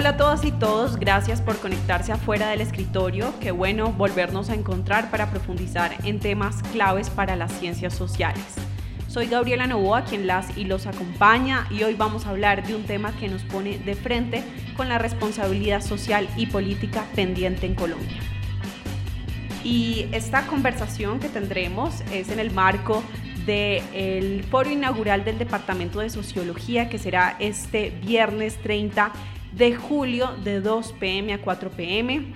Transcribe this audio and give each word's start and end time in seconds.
Hola 0.00 0.08
a 0.08 0.16
todas 0.16 0.46
y 0.46 0.50
todos, 0.50 0.96
gracias 0.96 1.42
por 1.42 1.58
conectarse 1.58 2.10
afuera 2.10 2.48
del 2.48 2.62
escritorio. 2.62 3.34
Qué 3.38 3.50
bueno 3.50 3.92
volvernos 3.92 4.48
a 4.48 4.54
encontrar 4.54 5.10
para 5.10 5.30
profundizar 5.30 5.94
en 6.04 6.20
temas 6.20 6.62
claves 6.72 7.10
para 7.10 7.36
las 7.36 7.52
ciencias 7.52 7.92
sociales. 7.92 8.42
Soy 9.08 9.26
Gabriela 9.26 9.66
Novoa, 9.66 10.04
quien 10.04 10.26
las 10.26 10.56
y 10.56 10.64
los 10.64 10.86
acompaña, 10.86 11.66
y 11.68 11.82
hoy 11.82 11.96
vamos 11.96 12.24
a 12.24 12.30
hablar 12.30 12.66
de 12.66 12.74
un 12.76 12.84
tema 12.84 13.12
que 13.20 13.28
nos 13.28 13.42
pone 13.42 13.76
de 13.78 13.94
frente 13.94 14.42
con 14.74 14.88
la 14.88 14.96
responsabilidad 14.96 15.82
social 15.82 16.26
y 16.34 16.46
política 16.46 17.04
pendiente 17.14 17.66
en 17.66 17.74
Colombia. 17.74 18.22
Y 19.62 20.06
esta 20.12 20.46
conversación 20.46 21.20
que 21.20 21.28
tendremos 21.28 22.00
es 22.10 22.30
en 22.30 22.38
el 22.38 22.52
marco 22.52 23.04
del 23.44 24.44
foro 24.44 24.70
inaugural 24.70 25.26
del 25.26 25.36
Departamento 25.36 26.00
de 26.00 26.08
Sociología 26.08 26.88
que 26.88 26.98
será 26.98 27.36
este 27.38 27.90
viernes 27.90 28.56
30 28.62 29.12
de 29.52 29.74
julio 29.74 30.36
de 30.44 30.60
2 30.60 30.92
pm 30.94 31.32
a 31.34 31.42
4 31.42 31.70
pm 31.70 32.32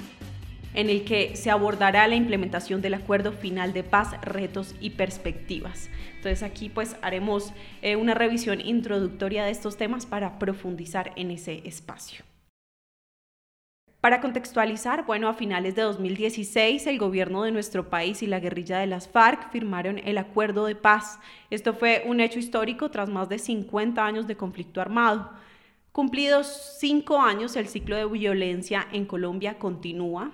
en 0.74 0.90
el 0.90 1.04
que 1.04 1.36
se 1.36 1.50
abordará 1.50 2.06
la 2.08 2.16
implementación 2.16 2.82
del 2.82 2.94
acuerdo 2.94 3.32
final 3.32 3.72
de 3.72 3.84
paz, 3.84 4.20
retos 4.22 4.74
y 4.80 4.90
perspectivas. 4.90 5.88
Entonces 6.16 6.42
aquí 6.42 6.68
pues 6.68 6.96
haremos 7.00 7.52
eh, 7.80 7.96
una 7.96 8.14
revisión 8.14 8.60
introductoria 8.60 9.44
de 9.44 9.52
estos 9.52 9.76
temas 9.76 10.04
para 10.04 10.38
profundizar 10.38 11.12
en 11.16 11.30
ese 11.30 11.62
espacio. 11.64 12.24
Para 14.00 14.20
contextualizar, 14.20 15.06
bueno, 15.06 15.28
a 15.28 15.34
finales 15.34 15.76
de 15.76 15.82
2016 15.82 16.86
el 16.88 16.98
gobierno 16.98 17.42
de 17.42 17.52
nuestro 17.52 17.88
país 17.88 18.22
y 18.22 18.26
la 18.26 18.38
guerrilla 18.38 18.78
de 18.78 18.86
las 18.86 19.08
FARC 19.08 19.50
firmaron 19.50 19.98
el 20.04 20.18
acuerdo 20.18 20.66
de 20.66 20.74
paz. 20.74 21.18
Esto 21.48 21.72
fue 21.72 22.02
un 22.04 22.20
hecho 22.20 22.38
histórico 22.38 22.90
tras 22.90 23.08
más 23.08 23.30
de 23.30 23.38
50 23.38 24.04
años 24.04 24.26
de 24.26 24.36
conflicto 24.36 24.82
armado. 24.82 25.30
Cumplidos 25.94 26.76
cinco 26.80 27.20
años, 27.20 27.54
el 27.54 27.68
ciclo 27.68 27.94
de 27.94 28.04
violencia 28.06 28.88
en 28.90 29.06
Colombia 29.06 29.60
continúa. 29.60 30.32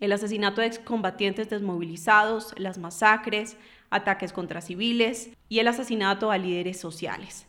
El 0.00 0.12
asesinato 0.12 0.62
de 0.62 0.66
excombatientes 0.66 1.50
desmovilizados, 1.50 2.54
las 2.56 2.78
masacres, 2.78 3.58
ataques 3.90 4.32
contra 4.32 4.62
civiles 4.62 5.28
y 5.50 5.58
el 5.58 5.68
asesinato 5.68 6.30
a 6.30 6.38
líderes 6.38 6.80
sociales. 6.80 7.46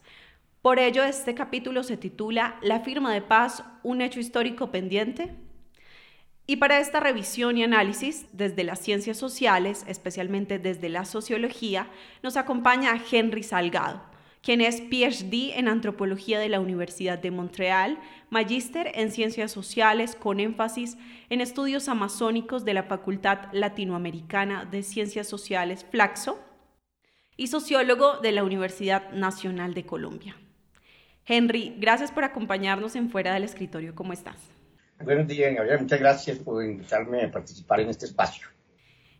Por 0.61 0.79
ello, 0.79 1.01
este 1.05 1.33
capítulo 1.33 1.83
se 1.83 1.95
titula 1.95 2.57
La 2.61 2.81
firma 2.81 3.13
de 3.13 3.21
paz, 3.21 3.63
un 3.83 4.01
hecho 4.01 4.19
histórico 4.19 4.69
pendiente. 4.69 5.33
Y 6.45 6.57
para 6.57 6.81
esta 6.81 6.99
revisión 6.99 7.57
y 7.57 7.63
análisis, 7.63 8.25
desde 8.33 8.65
las 8.65 8.79
ciencias 8.79 9.15
sociales, 9.15 9.85
especialmente 9.87 10.59
desde 10.59 10.89
la 10.89 11.05
sociología, 11.05 11.87
nos 12.21 12.35
acompaña 12.35 13.01
Henry 13.09 13.43
Salgado 13.43 14.08
quien 14.41 14.61
es 14.61 14.81
PhD 14.81 15.57
en 15.57 15.67
antropología 15.67 16.39
de 16.39 16.49
la 16.49 16.59
Universidad 16.59 17.19
de 17.19 17.31
Montreal, 17.31 17.99
magíster 18.29 18.91
en 18.95 19.11
ciencias 19.11 19.51
sociales 19.51 20.15
con 20.15 20.39
énfasis 20.39 20.97
en 21.29 21.41
estudios 21.41 21.89
amazónicos 21.89 22.65
de 22.65 22.73
la 22.73 22.83
Facultad 22.83 23.51
Latinoamericana 23.51 24.65
de 24.65 24.83
Ciencias 24.83 25.27
Sociales 25.27 25.85
Flaxo 25.89 26.39
y 27.35 27.47
sociólogo 27.47 28.17
de 28.17 28.31
la 28.31 28.43
Universidad 28.43 29.11
Nacional 29.11 29.73
de 29.73 29.85
Colombia. 29.85 30.35
Henry, 31.25 31.75
gracias 31.77 32.11
por 32.11 32.23
acompañarnos 32.23 32.95
en 32.95 33.09
Fuera 33.09 33.33
del 33.33 33.43
Escritorio. 33.43 33.93
¿Cómo 33.93 34.13
estás? 34.13 34.37
Buenos 35.01 35.27
días, 35.27 35.53
Gabriel. 35.53 35.79
Muchas 35.81 35.99
gracias 35.99 36.37
por 36.39 36.63
invitarme 36.63 37.23
a 37.23 37.31
participar 37.31 37.79
en 37.79 37.89
este 37.89 38.05
espacio. 38.05 38.47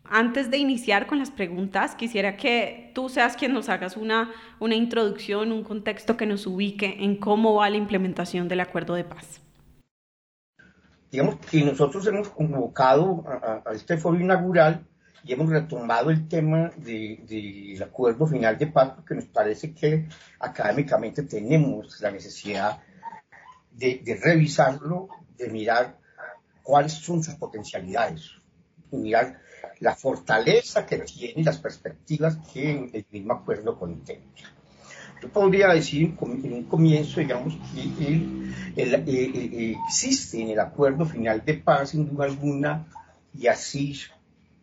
Antes 0.04 0.50
de 0.50 0.58
iniciar 0.58 1.06
con 1.06 1.18
las 1.18 1.30
preguntas, 1.30 1.94
quisiera 1.94 2.36
que 2.36 2.90
tú 2.94 3.08
seas 3.08 3.36
quien 3.36 3.52
nos 3.52 3.68
hagas 3.68 3.96
una, 3.96 4.32
una 4.58 4.74
introducción, 4.74 5.52
un 5.52 5.62
contexto 5.62 6.16
que 6.16 6.26
nos 6.26 6.46
ubique 6.46 6.96
en 7.00 7.16
cómo 7.16 7.54
va 7.54 7.70
la 7.70 7.76
implementación 7.76 8.48
del 8.48 8.60
acuerdo 8.60 8.94
de 8.94 9.04
paz. 9.04 9.40
Digamos 11.10 11.36
que 11.38 11.62
nosotros 11.64 12.06
hemos 12.06 12.28
convocado 12.28 13.24
a, 13.26 13.72
este 13.72 13.98
foro 13.98 14.18
inaugural 14.18 14.86
y 15.22 15.32
hemos 15.32 15.50
retomado 15.50 16.10
el 16.10 16.26
tema 16.28 16.70
del 16.76 17.80
acuerdo 17.82 18.26
final 18.26 18.56
de 18.56 18.66
paz 18.68 18.92
porque 18.96 19.14
nos 19.14 19.26
parece 19.26 19.74
que 19.74 20.08
académicamente 20.38 21.24
tenemos 21.24 22.00
la 22.00 22.10
necesidad 22.10 22.80
de, 23.72 24.00
de 24.04 24.16
revisarlo, 24.16 25.08
de 25.36 25.48
mirar 25.50 25.98
cuáles 26.62 26.92
son 26.92 27.22
sus 27.22 27.34
potencialidades, 27.34 28.30
y 28.92 28.96
mirar 28.96 29.40
la 29.80 29.94
fortaleza 29.94 30.86
que 30.86 30.98
tiene 30.98 31.40
y 31.40 31.44
las 31.44 31.58
perspectivas 31.58 32.38
que 32.52 32.90
el 32.92 33.06
mismo 33.10 33.32
acuerdo 33.32 33.78
contempla. 33.78 34.48
Yo 35.22 35.28
podría 35.28 35.68
decir 35.68 36.14
en 36.20 36.52
un 36.52 36.64
comienzo, 36.64 37.20
digamos, 37.20 37.54
que 37.72 38.16
existe 39.88 40.40
en 40.40 40.50
el 40.50 40.60
acuerdo 40.60 41.04
final 41.04 41.42
de 41.44 41.54
paz, 41.54 41.90
sin 41.90 42.08
duda 42.08 42.24
alguna, 42.24 42.86
y 43.34 43.46
así 43.46 43.98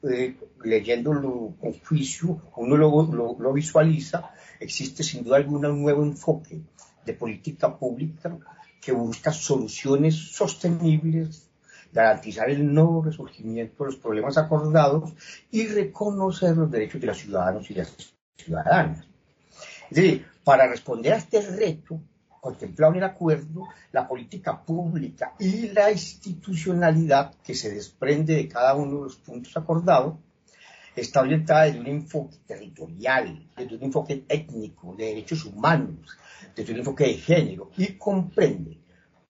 eh, 0.03 0.35
leyéndolo 0.63 1.53
con 1.59 1.73
juicio, 1.79 2.41
uno 2.55 2.75
lo, 2.75 3.37
lo 3.39 3.53
visualiza, 3.53 4.31
existe 4.59 5.03
sin 5.03 5.23
duda 5.23 5.37
alguna 5.37 5.69
un 5.69 5.81
nuevo 5.81 6.03
enfoque 6.03 6.61
de 7.05 7.13
política 7.13 7.77
pública 7.77 8.37
que 8.81 8.91
busca 8.91 9.31
soluciones 9.31 10.15
sostenibles 10.15 11.46
garantizar 11.91 12.49
el 12.49 12.73
no 12.73 13.01
resurgimiento 13.03 13.83
de 13.83 13.91
los 13.91 13.99
problemas 13.99 14.37
acordados 14.37 15.13
y 15.51 15.67
reconocer 15.67 16.55
los 16.57 16.71
derechos 16.71 17.01
de 17.01 17.07
los 17.07 17.17
ciudadanos 17.17 17.69
y 17.69 17.73
las 17.73 17.95
ciudadanas. 18.35 19.05
Es 19.89 19.95
decir, 19.97 20.25
para 20.43 20.67
responder 20.67 21.13
a 21.13 21.17
este 21.17 21.41
reto 21.41 21.99
contemplado 22.39 22.93
en 22.93 22.99
el 22.99 23.03
acuerdo, 23.03 23.67
la 23.91 24.07
política 24.07 24.63
pública 24.63 25.33
y 25.39 25.69
la 25.69 25.91
institucionalidad 25.91 27.33
que 27.43 27.55
se 27.55 27.73
desprende 27.73 28.35
de 28.35 28.47
cada 28.47 28.75
uno 28.75 28.97
de 28.97 29.03
los 29.03 29.17
puntos 29.17 29.55
acordados 29.57 30.15
está 30.95 31.21
orientada 31.21 31.65
desde 31.65 31.79
un 31.79 31.87
enfoque 31.87 32.37
territorial, 32.45 33.47
desde 33.55 33.75
un 33.75 33.83
enfoque 33.83 34.25
étnico, 34.27 34.95
de 34.95 35.05
derechos 35.05 35.45
humanos, 35.45 36.17
desde 36.55 36.73
un 36.73 36.79
enfoque 36.79 37.05
de 37.05 37.13
género 37.15 37.71
y 37.77 37.93
comprende 37.93 38.77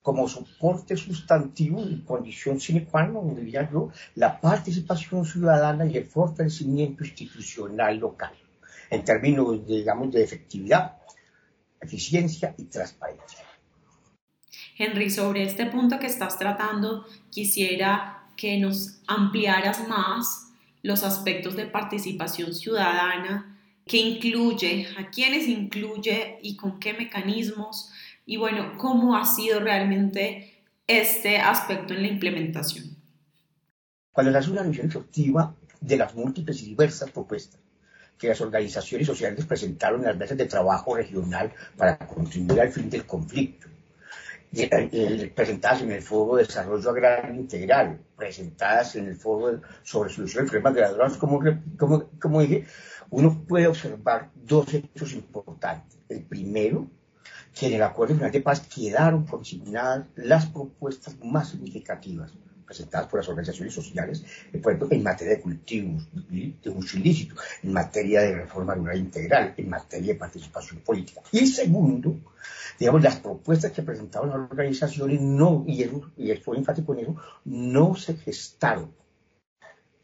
como 0.07 0.25
soporte 0.29 0.95
sustantivo 0.95 1.81
y 1.81 2.00
condición 2.06 2.62
sine 2.62 2.85
qua 2.85 3.03
non, 3.03 3.35
diría 3.35 3.69
yo, 3.69 3.91
la 4.16 4.40
participación 4.40 5.25
ciudadana 5.25 5.84
y 5.85 5.97
el 5.97 6.06
fortalecimiento 6.06 7.03
institucional 7.03 7.97
local, 7.97 8.31
en 8.90 9.03
términos, 9.03 9.68
digamos, 9.68 10.13
de 10.13 10.23
efectividad, 10.23 10.95
eficiencia 11.81 12.56
y 12.57 12.63
transparencia. 12.72 13.44
Henry, 14.78 15.09
sobre 15.09 15.44
este 15.44 15.66
punto 15.66 16.00
que 16.00 16.07
estás 16.07 16.39
tratando, 16.39 17.03
quisiera 17.29 18.29
que 18.38 18.57
nos 18.57 19.01
ampliaras 19.07 19.89
más 19.89 20.53
los 20.84 21.03
aspectos 21.03 21.57
de 21.57 21.66
participación 21.66 22.53
ciudadana, 22.53 23.59
que 23.85 23.97
incluye, 23.97 24.88
a 24.97 25.09
quiénes 25.09 25.50
incluye 25.50 26.39
y 26.41 26.56
con 26.56 26.79
qué 26.79 26.94
mecanismos 26.94 27.91
y 28.28 28.36
bueno, 28.36 28.74
cómo 28.78 29.16
ha 29.18 29.26
sido 29.26 29.62
realmente 29.62 30.66
este 30.86 31.38
aspecto 31.38 31.94
en 31.94 32.02
la 32.02 32.10
implementación. 32.10 32.96
Cuando 34.12 34.34
se 34.34 34.38
hace 34.38 34.52
una 34.52 34.64
revisión 34.64 34.88
efectiva 34.88 35.56
de 35.80 35.98
las 35.98 36.14
múltiples 36.14 36.62
y 36.62 36.66
diversas 36.66 37.10
propuestas 37.10 37.62
que 38.18 38.28
las 38.28 38.42
organizaciones 38.42 39.08
sociales 39.08 39.46
presentaron 39.46 40.02
en 40.02 40.08
las 40.08 40.18
mesas 40.18 40.38
de 40.38 40.46
trabajo 40.46 40.96
regional 40.96 41.54
para 41.78 41.98
contribuir 42.00 42.60
al 42.60 42.72
fin 42.72 42.90
del 42.90 43.06
conflicto, 43.06 43.68
presentadas 45.34 45.84
en 45.84 45.92
el 45.92 46.02
Foro 46.02 46.36
de 46.36 46.44
Desarrollo 46.44 46.90
Agrario 46.90 47.34
Integral, 47.34 48.02
presentadas 48.18 48.96
en 48.98 49.08
el 49.08 49.16
Foro 49.16 49.62
sobre 49.84 50.10
Solución 50.10 50.46
de 50.46 50.52
Problemas 50.52 50.76
Drogas, 50.76 51.18
como, 51.18 51.40
como, 51.78 52.10
como 52.20 52.42
dije, 52.42 52.66
uno 53.10 53.46
puede 53.48 53.68
observar 53.68 54.32
dos 54.36 54.74
hechos 54.74 55.13
importantes. 55.13 55.98
El 56.10 56.24
primero, 56.24 56.90
que 57.57 57.68
en 57.68 57.74
el 57.74 57.83
Acuerdo 57.83 58.15
Final 58.15 58.31
de 58.31 58.42
Paz 58.42 58.62
quedaron 58.62 59.25
consignadas 59.25 60.06
las 60.15 60.45
propuestas 60.48 61.15
más 61.24 61.50
significativas 61.50 62.31
presentadas 62.65 63.07
por 63.07 63.19
las 63.19 63.30
organizaciones 63.30 63.74
sociales, 63.74 64.24
por 64.62 64.74
ejemplo, 64.74 64.89
en 64.92 65.01
materia 65.01 65.36
de 65.36 65.42
cultivos 65.42 66.07
de 66.13 66.69
uso 66.69 66.98
ilícito, 66.98 67.36
en 67.63 67.71
materia 67.71 68.21
de 68.21 68.36
reforma 68.36 68.75
rural 68.75 69.00
integral, 69.00 69.54
en 69.56 69.69
materia 69.69 70.13
de 70.13 70.19
participación 70.19 70.81
política. 70.81 71.21
Y 71.31 71.48
segundo, 71.48 72.18
digamos, 72.77 73.01
las 73.01 73.15
propuestas 73.15 73.71
que 73.71 73.83
presentaron 73.83 74.30
las 74.30 74.51
organizaciones 74.51 75.21
no, 75.21 75.63
y, 75.65 75.83
eso, 75.83 76.12
y 76.18 76.36
fue 76.36 76.57
enfático 76.57 76.94
en 76.94 77.00
eso, 77.00 77.15
no 77.45 77.95
se 77.95 78.15
gestaron 78.18 78.92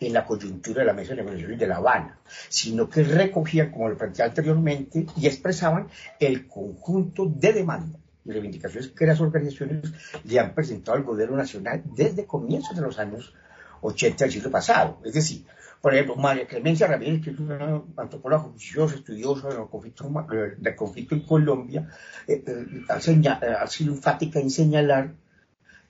en 0.08 0.14
la 0.14 0.26
coyuntura 0.26 0.82
de 0.82 0.86
la 0.86 0.94
mesa 0.94 1.12
de 1.12 1.18
negociaciones 1.18 1.60
de 1.60 1.68
La 1.68 1.78
Habana, 1.78 2.20
sino 2.50 2.90
que 2.90 3.04
recogían, 3.04 3.72
como 3.72 3.90
lo 3.90 3.98
planteé 3.98 4.26
anteriormente, 4.26 5.06
y 5.18 5.28
expresaban 5.28 5.88
el 6.20 6.48
conjunto 6.48 7.26
de 7.26 7.54
demandas 7.54 8.02
y 8.26 8.32
reivindicaciones 8.32 8.90
que 8.90 9.06
las 9.06 9.20
organizaciones 9.20 9.92
le 10.24 10.40
han 10.40 10.54
presentado 10.54 10.98
al 10.98 11.04
gobierno 11.04 11.36
nacional 11.36 11.84
desde 11.96 12.26
comienzos 12.26 12.76
de 12.76 12.82
los 12.82 13.00
años 13.00 13.34
80 13.82 14.26
del 14.26 14.32
siglo 14.32 14.52
pasado. 14.52 15.00
Es 15.04 15.14
decir, 15.14 15.46
por 15.84 15.94
ejemplo, 15.94 16.16
María 16.16 16.48
Clemencia 16.48 16.88
Ramírez, 16.88 17.22
que 17.22 17.32
es 17.32 17.40
una 17.40 17.82
antropóloga 17.98 18.44
juiciosa, 18.44 18.96
estudiosa 18.96 19.50
del 19.50 19.68
conflicto, 19.68 20.10
del 20.58 20.76
conflicto 20.78 21.14
en 21.14 21.26
Colombia, 21.26 21.90
eh, 22.26 22.42
eh, 22.48 22.66
ha, 22.88 23.68
sido 23.68 23.94
enfática 23.94 24.40
en 24.40 24.50
señalar 24.50 25.14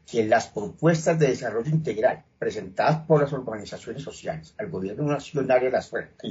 que 0.10 0.26
las 0.26 0.48
propuestas 0.48 1.18
de 1.18 1.28
desarrollo 1.28 1.70
integral 1.70 2.24
presentadas 2.38 3.06
por 3.06 3.22
las 3.22 3.34
organizaciones 3.34 4.04
sociales 4.04 4.54
al 4.58 4.70
gobierno 4.70 5.06
nacional 5.06 5.62
y 5.62 5.66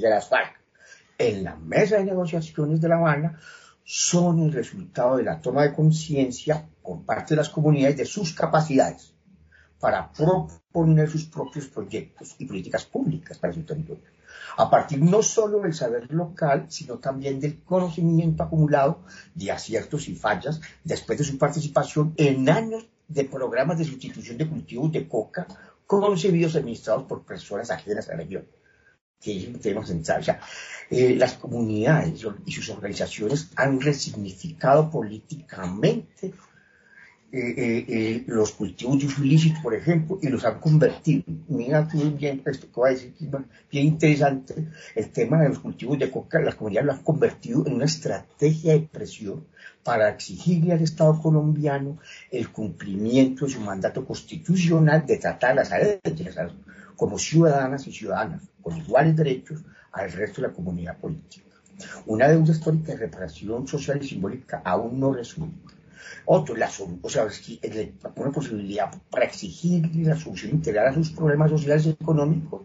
de 0.01 0.11
las 0.11 0.29
FARC 0.29 0.61
en 1.19 1.45
la 1.45 1.57
mesa 1.57 1.97
de 1.97 2.05
negociaciones 2.05 2.81
de 2.81 2.89
La 2.89 2.97
Habana 2.97 3.39
son 3.85 4.41
el 4.41 4.53
resultado 4.53 5.17
de 5.17 5.25
la 5.25 5.41
toma 5.41 5.63
de 5.63 5.75
conciencia 5.75 6.69
por 6.83 7.05
parte 7.05 7.35
de 7.35 7.39
las 7.39 7.49
comunidades 7.49 7.97
de 7.97 8.05
sus 8.05 8.33
capacidades 8.33 9.13
para 9.81 10.13
proponer 10.13 11.11
sus 11.11 11.25
propios 11.25 11.67
proyectos 11.67 12.37
y 12.39 12.45
políticas 12.47 12.85
públicas 12.85 13.37
para 13.39 13.53
su 13.53 13.65
territorio, 13.65 14.05
a 14.57 14.71
partir 14.71 15.03
no 15.03 15.25
solo 15.25 15.61
del 15.61 15.75
saber 15.75 16.13
local, 16.13 16.67
sino 16.69 16.99
también 16.99 17.41
del 17.41 17.63
conocimiento 17.65 18.45
acumulado 18.45 19.03
de 19.35 19.51
aciertos 19.51 20.09
y 20.09 20.15
fallas 20.15 20.61
después 20.85 21.19
de 21.19 21.25
su 21.25 21.37
participación 21.37 22.15
en 22.17 22.49
años 22.49 22.87
de 23.13 23.25
programas 23.25 23.79
de 23.79 23.85
sustitución 23.85 24.39
de 24.39 24.49
cultivos 24.49 24.93
de 24.93 25.07
coca 25.09 25.47
concebidos 25.87 26.55
y 26.55 26.59
administrados 26.59 27.05
por 27.05 27.25
personas 27.25 27.71
ajenas 27.71 28.09
a 28.09 28.13
la 28.13 28.19
región 28.19 28.47
que 29.21 29.55
tema 29.63 29.87
central. 29.87 30.21
O 30.21 30.25
sea, 30.25 30.41
eh, 30.91 31.15
las 31.17 31.35
comunidades 31.35 32.25
y 32.45 32.53
sus 32.53 32.69
organizaciones 32.71 33.51
han 33.57 33.81
resignificado 33.81 34.91
políticamente 34.91 36.33
eh, 37.35 37.87
eh, 37.89 38.25
los 38.27 38.53
cultivos 38.53 38.99
de 38.99 39.27
ilícito, 39.27 39.59
por 39.63 39.75
ejemplo, 39.75 40.19
y 40.21 40.29
los 40.29 40.45
han 40.45 40.61
convertido. 40.61 41.23
Mira 41.49 41.89
tú 41.89 42.11
bien, 42.11 42.43
esto 42.45 42.67
que 42.71 42.79
va 42.79 42.89
a 42.89 42.91
decir, 42.91 43.15
bien 43.71 43.87
interesante, 43.87 44.69
el 44.95 45.09
tema 45.09 45.41
de 45.41 45.49
los 45.49 45.61
cultivos 45.61 45.99
de 45.99 46.11
coca, 46.11 46.41
las 46.41 46.57
comunidades 46.57 46.87
lo 46.87 46.93
han 46.93 47.03
convertido 47.03 47.67
en 47.67 47.73
una 47.73 47.87
estrategia 47.87 48.75
de 48.75 48.81
presión 48.81 49.47
para 49.83 50.11
exigirle 50.11 50.75
al 50.75 50.83
Estado 50.83 51.19
colombiano 51.23 51.99
el 52.31 52.51
cumplimiento 52.53 53.47
de 53.47 53.53
su 53.53 53.61
mandato 53.61 54.05
constitucional 54.05 55.07
de 55.07 55.17
tratar 55.17 55.55
las 55.55 55.71
leyes 55.71 56.37
como 56.97 57.19
ciudadanas 57.19 57.87
y 57.87 57.93
ciudadanas 57.93 58.43
con 58.61 58.77
iguales 58.77 59.17
derechos 59.17 59.63
al 59.91 60.13
resto 60.13 60.43
de 60.43 60.49
la 60.49 60.55
comunidad 60.55 60.99
política. 60.99 61.47
Una 62.05 62.29
deuda 62.29 62.53
histórica 62.53 62.93
de 62.93 62.99
reparación 62.99 63.67
social 63.67 64.01
y 64.03 64.07
simbólica 64.07 64.61
aún 64.65 65.01
no 65.01 65.15
resuelta 65.15 65.73
otro, 66.25 66.57
la, 66.57 66.71
o 67.03 67.09
sea, 67.09 67.27
pone 68.15 68.31
posibilidad 68.31 68.91
para 69.11 69.25
exigir 69.25 69.95
la 69.97 70.17
solución 70.17 70.53
integral 70.53 70.89
a 70.89 70.95
sus 70.95 71.11
problemas 71.11 71.51
sociales 71.51 71.87
y 71.87 71.91
económicos, 71.91 72.63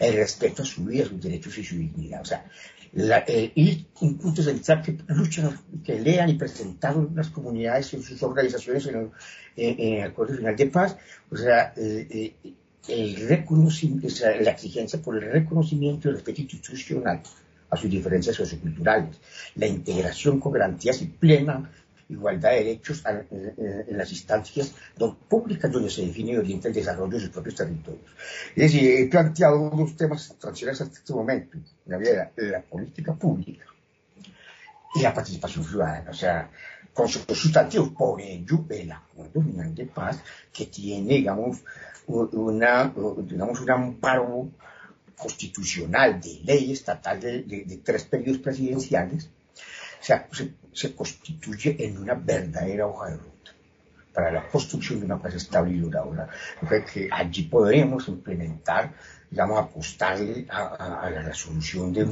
el 0.00 0.14
respeto 0.14 0.62
a 0.62 0.66
su 0.66 0.84
vida, 0.84 1.04
sus 1.06 1.20
derechos 1.20 1.56
y 1.58 1.64
su 1.64 1.76
dignidad. 1.76 2.20
O 2.22 2.24
sea, 2.24 2.44
la, 2.92 3.24
eh, 3.26 3.52
y 3.54 3.86
central 4.42 4.82
que 4.82 4.96
luchan, 5.08 5.58
que 5.84 6.00
lean 6.00 6.30
y 6.30 6.34
presentaron 6.34 7.12
las 7.14 7.28
comunidades 7.30 7.92
y 7.92 8.02
sus 8.02 8.22
organizaciones 8.22 8.86
en 8.86 9.10
el, 9.56 10.02
Acuerdo 10.02 10.36
Final 10.36 10.56
de 10.56 10.66
Paz, 10.66 10.96
o 11.30 11.36
sea, 11.36 11.72
eh, 11.76 12.34
eh, 12.42 12.52
el 12.88 13.28
reconocimiento, 13.28 14.08
la 14.40 14.50
exigencia 14.50 15.00
por 15.02 15.16
el 15.16 15.30
reconocimiento 15.30 16.08
y 16.08 16.10
el 16.10 16.16
respeto 16.16 16.42
institucional 16.42 17.22
a 17.68 17.76
sus 17.76 17.90
diferencias 17.90 18.36
socioculturales, 18.36 19.16
la 19.56 19.66
integración 19.66 20.38
con 20.38 20.52
garantías 20.52 21.02
y 21.02 21.06
plena 21.06 21.70
igualdad 22.08 22.50
de 22.50 22.56
derechos 22.56 23.02
en, 23.06 23.98
las 23.98 24.10
instancias 24.12 24.74
públicas 25.28 25.70
donde 25.70 25.90
se 25.90 26.06
define 26.06 26.32
y 26.32 26.36
orienta 26.36 26.68
el 26.68 26.74
desarrollo 26.74 27.12
de 27.12 27.20
sus 27.20 27.30
propios 27.30 27.56
territorios. 27.56 28.10
Es 28.54 28.72
decir, 28.72 28.90
he 28.90 29.06
planteado 29.06 29.70
dos 29.70 29.96
temas 29.96 30.34
tradicionales 30.38 30.80
hasta 30.80 30.98
este 30.98 31.12
momento, 31.12 31.58
la, 31.86 31.98
la 32.36 32.62
política 32.62 33.14
pública 33.14 33.64
y 34.94 35.00
la 35.00 35.12
participación 35.12 35.64
ciudadana, 35.64 36.10
o 36.10 36.14
sea, 36.14 36.50
con 36.92 37.08
sus 37.08 37.24
sustantivos, 37.36 37.90
por 37.90 38.20
ello 38.20 38.64
el 38.70 38.90
acuerdo 38.92 39.42
final 39.42 39.74
de 39.74 39.86
paz 39.86 40.18
que 40.52 40.66
tiene, 40.66 41.14
digamos, 41.14 41.58
una, 42.06 42.92
digamos, 43.24 43.60
un 43.60 43.70
amparo 43.70 44.48
constitucional 45.16 46.20
de 46.20 46.40
ley 46.44 46.72
estatal 46.72 47.20
de 47.20 47.80
tres 47.84 48.04
periodos 48.04 48.40
presidenciales, 48.40 49.28
se, 50.72 50.94
constituye 50.94 51.76
en 51.84 51.98
una 51.98 52.14
verdadera 52.14 52.86
hoja 52.86 53.10
de 53.10 53.16
ruta 53.16 53.50
para 54.12 54.30
la 54.30 54.48
construcción 54.48 55.00
de 55.00 55.06
una 55.06 55.20
paz 55.20 55.34
estable 55.34 55.74
y 55.74 55.78
duradera. 55.78 56.28
que 56.92 57.08
allí 57.10 57.42
podremos 57.42 58.08
implementar, 58.08 58.94
digamos, 59.30 59.58
apostarle 59.58 60.46
a, 60.48 61.10
la 61.12 61.22
resolución 61.22 61.92
de, 61.92 62.06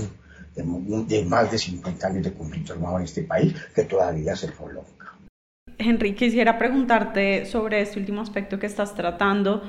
de, 0.55 1.25
más 1.25 1.51
de 1.51 1.59
50 1.59 2.07
años 2.07 2.25
de 2.25 2.35
conflicto 2.35 2.75
armado 2.75 2.99
en 2.99 3.05
este 3.05 3.23
país 3.23 3.55
que 3.75 3.85
todavía 3.85 4.37
se 4.37 4.49
prolonga. 4.49 5.15
Henry, 5.79 6.15
quisiera 6.15 6.59
preguntarte 6.59 7.47
sobre 7.47 7.81
este 7.81 7.99
último 7.99 8.21
aspecto 8.21 8.59
que 8.59 8.67
estás 8.67 8.95
tratando 8.95 9.63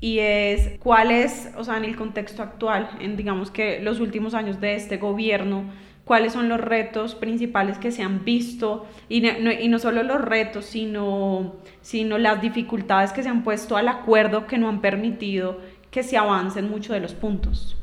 y 0.00 0.18
es 0.20 0.78
cuál 0.78 1.10
es, 1.10 1.48
o 1.56 1.64
sea, 1.64 1.76
en 1.76 1.84
el 1.84 1.96
contexto 1.96 2.42
actual, 2.42 2.90
en 3.00 3.16
digamos 3.16 3.50
que 3.50 3.80
los 3.80 4.00
últimos 4.00 4.34
años 4.34 4.60
de 4.60 4.74
este 4.74 4.98
gobierno, 4.98 5.64
cuáles 6.08 6.32
son 6.32 6.48
los 6.48 6.58
retos 6.58 7.14
principales 7.14 7.78
que 7.78 7.92
se 7.92 8.02
han 8.02 8.24
visto 8.24 8.88
y 9.10 9.20
no, 9.20 9.78
solo 9.78 10.02
los 10.02 10.22
retos, 10.22 10.64
sino, 10.64 11.60
las 11.92 12.40
dificultades 12.40 13.12
que 13.12 13.22
se 13.22 13.28
han 13.28 13.44
puesto 13.44 13.76
al 13.76 13.88
acuerdo 13.88 14.46
que 14.46 14.56
no 14.56 14.70
han 14.70 14.80
permitido 14.80 15.60
que 15.90 16.02
se 16.02 16.16
avancen 16.16 16.68
muchos 16.70 16.94
de 16.94 17.00
los 17.00 17.12
puntos. 17.14 17.76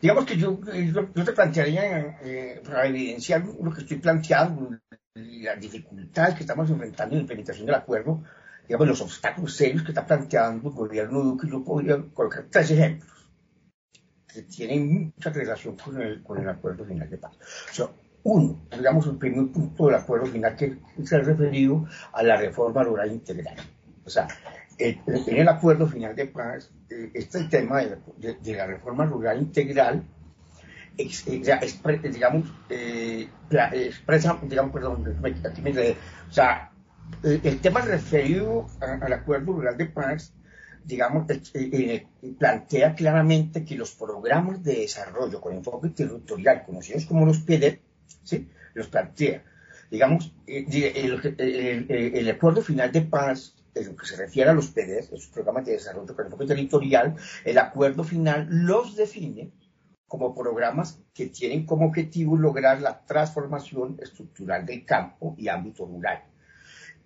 Digamos 0.00 0.24
que 0.24 0.36
yo, 0.36 0.58
yo, 1.14 1.24
te 1.24 1.32
plantearía, 1.32 2.18
eh, 2.22 2.62
para 2.64 2.86
evidenciar 2.86 3.44
lo 3.44 3.70
que 3.72 3.82
estoy 3.82 3.98
planteando, 3.98 4.70
las 5.14 5.60
dificultades 5.60 6.34
que 6.34 6.40
estamos 6.40 6.70
enfrentando 6.70 7.14
en 7.14 7.18
la 7.18 7.22
implementación 7.22 7.66
del 7.66 7.74
acuerdo, 7.74 8.22
digamos, 8.66 8.88
los 8.88 9.00
obstáculos 9.02 9.54
serios 9.54 9.82
que 9.82 9.92
está 9.92 10.06
planteando 10.06 10.68
el 10.68 10.74
gobierno 10.74 11.22
Duque, 11.22 11.48
yo 11.50 11.62
podría 11.62 12.02
colocar 12.14 12.46
tres 12.50 12.70
ejemplos 12.70 13.15
tienen 14.42 15.12
mucha 15.16 15.30
relación 15.30 15.76
con 15.76 16.00
el, 16.00 16.22
con 16.22 16.38
el 16.38 16.48
acuerdo 16.48 16.84
final 16.84 17.08
de 17.08 17.18
paz. 17.18 17.32
O 17.70 17.74
sea, 17.74 17.86
uno, 18.24 18.60
digamos, 18.70 19.06
el 19.06 19.16
primer 19.16 19.52
punto 19.52 19.86
del 19.86 19.94
acuerdo 19.94 20.26
final 20.26 20.56
que 20.56 20.78
se 21.04 21.16
ha 21.16 21.20
referido 21.20 21.86
a 22.12 22.22
la 22.22 22.36
reforma 22.36 22.82
rural 22.82 23.12
integral. 23.12 23.56
O 24.04 24.10
sea, 24.10 24.26
en 24.78 25.36
el 25.36 25.48
acuerdo 25.48 25.86
final 25.86 26.14
de 26.14 26.26
paz, 26.26 26.70
eh, 26.90 27.10
este 27.14 27.44
tema 27.44 27.82
de, 27.82 28.38
la 28.54 28.66
reforma 28.66 29.04
rural 29.04 29.38
integral, 29.40 30.04
digamos, 30.96 32.52
eh, 32.68 33.28
expresa, 33.72 34.38
digamos, 34.42 34.72
perdón, 34.72 35.04
aquí 35.44 35.62
me, 35.62 35.70
o 35.70 36.32
sea, 36.32 36.70
el, 37.22 37.60
tema 37.60 37.80
referido 37.82 38.66
al 38.80 39.12
acuerdo 39.12 39.52
rural 39.52 39.76
de 39.76 39.86
paz 39.86 40.32
digamos, 40.86 41.28
eh, 41.30 41.36
eh, 41.54 42.06
plantea 42.38 42.94
claramente 42.94 43.64
que 43.64 43.74
los 43.74 43.92
programas 43.92 44.62
de 44.62 44.76
desarrollo 44.76 45.40
con 45.40 45.54
enfoque 45.54 45.88
territorial, 45.88 46.64
conocidos 46.64 47.06
como 47.06 47.26
los 47.26 47.38
PEDER, 47.40 47.80
¿sí? 48.22 48.48
los 48.74 48.86
plantea. 48.86 49.42
Digamos, 49.90 50.32
eh, 50.46 50.64
el, 52.14 52.30
acuerdo 52.30 52.62
final 52.62 52.92
de 52.92 53.02
paz, 53.02 53.54
en 53.74 53.86
lo 53.88 53.96
que 53.96 54.06
se 54.06 54.16
refiere 54.16 54.50
a 54.50 54.54
los 54.54 54.68
PEDER, 54.68 55.00
esos 55.00 55.26
programas 55.26 55.66
de 55.66 55.72
desarrollo 55.72 56.14
con 56.14 56.26
enfoque 56.26 56.46
territorial, 56.46 57.16
el 57.44 57.58
acuerdo 57.58 58.04
final 58.04 58.46
los 58.48 58.94
define 58.94 59.50
como 60.06 60.34
programas 60.36 61.00
que 61.12 61.26
tienen 61.26 61.66
como 61.66 61.86
objetivo 61.86 62.36
lograr 62.36 62.80
la 62.80 63.04
transformación 63.04 63.98
estructural 64.00 64.64
del 64.64 64.84
campo 64.84 65.34
y 65.36 65.48
ámbito 65.48 65.84
rural 65.84 66.22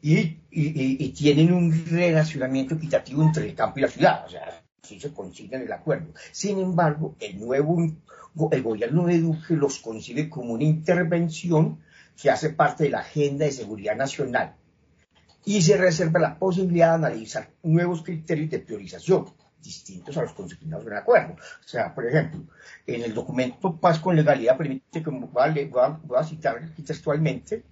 y, 0.02 1.08
tienen 1.12 1.52
un 1.52 1.86
relacionamiento 1.86 2.74
equitativo 2.74 3.22
entre 3.22 3.48
el 3.48 3.54
campo 3.54 3.78
y 3.78 3.82
la 3.82 3.88
ciudad, 3.88 4.26
o 4.26 4.30
sea, 4.30 4.62
así 4.82 4.98
se 4.98 5.12
consigue 5.12 5.56
en 5.56 5.62
el 5.62 5.72
acuerdo. 5.72 6.12
Sin 6.32 6.58
embargo, 6.58 7.16
el 7.20 7.38
nuevo, 7.38 7.78
el 8.50 8.62
gobierno 8.62 9.06
de 9.06 9.20
Duque 9.20 9.54
los 9.54 9.78
concibe 9.78 10.28
como 10.28 10.54
una 10.54 10.64
intervención 10.64 11.80
que 12.20 12.30
hace 12.30 12.50
parte 12.50 12.84
de 12.84 12.90
la 12.90 13.00
agenda 13.00 13.44
de 13.44 13.52
seguridad 13.52 13.96
nacional 13.96 14.54
y 15.44 15.62
se 15.62 15.76
reserva 15.76 16.20
la 16.20 16.38
posibilidad 16.38 16.90
de 16.90 17.06
analizar 17.06 17.50
nuevos 17.62 18.02
criterios 18.02 18.50
de 18.50 18.58
priorización 18.58 19.26
distintos 19.62 20.16
a 20.16 20.22
los 20.22 20.32
consignados 20.32 20.86
en 20.86 20.92
el 20.92 20.98
acuerdo. 20.98 21.34
O 21.34 21.68
sea, 21.68 21.94
por 21.94 22.06
ejemplo, 22.06 22.40
en 22.86 23.02
el 23.02 23.14
documento 23.14 23.76
Paz 23.76 23.98
con 23.98 24.16
Legalidad 24.16 24.56
permite, 24.56 25.02
como 25.02 25.28
voy 25.28 26.18
a 26.18 26.24
citar 26.24 26.56
aquí 26.58 26.82
textualmente, 26.82 27.64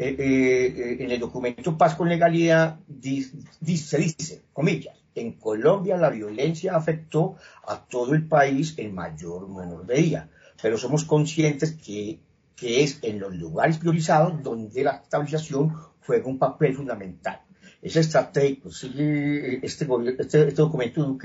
eh, 0.00 0.14
eh, 0.16 0.96
en 1.00 1.10
el 1.10 1.18
documento 1.18 1.76
Paz 1.76 1.96
con 1.96 2.08
Legalidad 2.08 2.78
dice, 2.86 3.36
se 3.76 3.98
dice, 3.98 4.42
comillas, 4.52 4.96
en 5.16 5.32
Colombia 5.32 5.96
la 5.96 6.10
violencia 6.10 6.76
afectó 6.76 7.34
a 7.66 7.84
todo 7.84 8.14
el 8.14 8.28
país 8.28 8.74
en 8.76 8.94
mayor 8.94 9.42
o 9.42 9.48
menor 9.48 9.84
medida, 9.84 10.28
pero 10.62 10.78
somos 10.78 11.04
conscientes 11.04 11.72
que, 11.72 12.20
es 12.60 13.00
en 13.02 13.18
los 13.18 13.34
lugares 13.34 13.78
priorizados 13.78 14.40
donde 14.42 14.84
la 14.84 14.96
estabilización 14.96 15.74
juega 16.04 16.26
un 16.26 16.38
papel 16.38 16.74
fundamental. 16.74 17.40
Es 17.82 17.96
estratégico, 17.96 18.68
este, 18.68 19.64
este, 19.64 19.86
este, 20.18 20.50
documento 20.52 21.18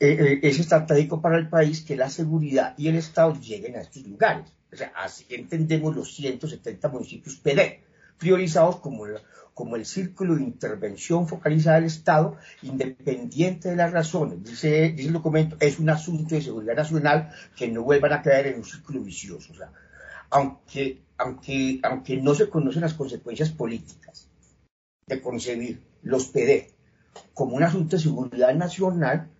eh, 0.00 0.40
es 0.42 0.58
estratégico 0.60 1.20
para 1.20 1.38
el 1.38 1.48
país 1.48 1.82
que 1.82 1.96
la 1.96 2.10
seguridad 2.10 2.74
y 2.78 2.88
el 2.88 2.96
Estado 2.96 3.34
lleguen 3.40 3.76
a 3.76 3.80
estos 3.80 4.04
lugares. 4.06 4.52
O 4.72 4.76
sea, 4.76 4.92
así 4.96 5.24
entendemos 5.30 5.94
los 5.96 6.14
170 6.14 6.88
municipios 6.88 7.36
PD 7.36 7.91
priorizados 8.22 8.76
como, 8.76 9.04
como 9.52 9.74
el 9.74 9.84
círculo 9.84 10.36
de 10.36 10.44
intervención 10.44 11.26
focalizada 11.26 11.76
del 11.76 11.86
Estado, 11.86 12.36
independiente 12.62 13.70
de 13.70 13.74
las 13.74 13.90
razones. 13.90 14.44
Dice, 14.44 14.92
dice 14.92 15.08
el 15.08 15.14
documento, 15.14 15.56
es 15.58 15.80
un 15.80 15.90
asunto 15.90 16.36
de 16.36 16.40
seguridad 16.40 16.76
nacional 16.76 17.32
que 17.56 17.66
no 17.66 17.82
vuelvan 17.82 18.12
a 18.12 18.22
caer 18.22 18.46
en 18.46 18.58
un 18.58 18.64
círculo 18.64 19.00
vicioso. 19.00 19.52
O 19.52 19.56
sea, 19.56 19.72
aunque, 20.30 21.02
aunque, 21.18 21.80
aunque 21.82 22.16
no 22.18 22.32
se 22.36 22.48
conocen 22.48 22.82
las 22.82 22.94
consecuencias 22.94 23.50
políticas 23.50 24.28
de 25.08 25.20
concebir 25.20 25.80
los 26.04 26.26
PD 26.26 26.70
como 27.34 27.56
un 27.56 27.64
asunto 27.64 27.96
de 27.96 28.02
seguridad 28.02 28.54
nacional, 28.54 29.31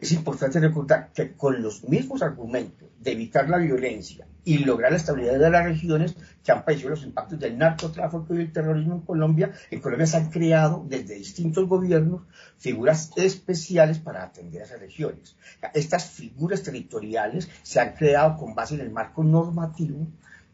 es 0.00 0.12
importante 0.12 0.58
recordar 0.58 1.12
que 1.12 1.32
con 1.32 1.62
los 1.62 1.84
mismos 1.84 2.22
argumentos 2.22 2.88
de 2.98 3.12
evitar 3.12 3.48
la 3.50 3.58
violencia 3.58 4.26
y 4.42 4.58
lograr 4.58 4.90
la 4.90 4.96
estabilidad 4.96 5.38
de 5.38 5.50
las 5.50 5.64
regiones 5.64 6.16
que 6.42 6.50
han 6.50 6.64
padecido 6.64 6.90
los 6.90 7.04
impactos 7.04 7.38
del 7.38 7.58
narcotráfico 7.58 8.34
y 8.34 8.40
el 8.40 8.52
terrorismo 8.52 8.94
en 8.94 9.00
Colombia, 9.02 9.52
en 9.70 9.80
Colombia 9.80 10.06
se 10.06 10.16
han 10.16 10.30
creado 10.30 10.84
desde 10.88 11.16
distintos 11.16 11.68
gobiernos 11.68 12.22
figuras 12.56 13.10
especiales 13.16 13.98
para 13.98 14.22
atender 14.22 14.62
a 14.62 14.64
esas 14.64 14.80
regiones. 14.80 15.36
Estas 15.74 16.06
figuras 16.06 16.62
territoriales 16.62 17.50
se 17.62 17.78
han 17.78 17.92
creado 17.92 18.38
con 18.38 18.54
base 18.54 18.74
en 18.74 18.80
el 18.80 18.90
marco 18.90 19.22
normativo 19.22 20.06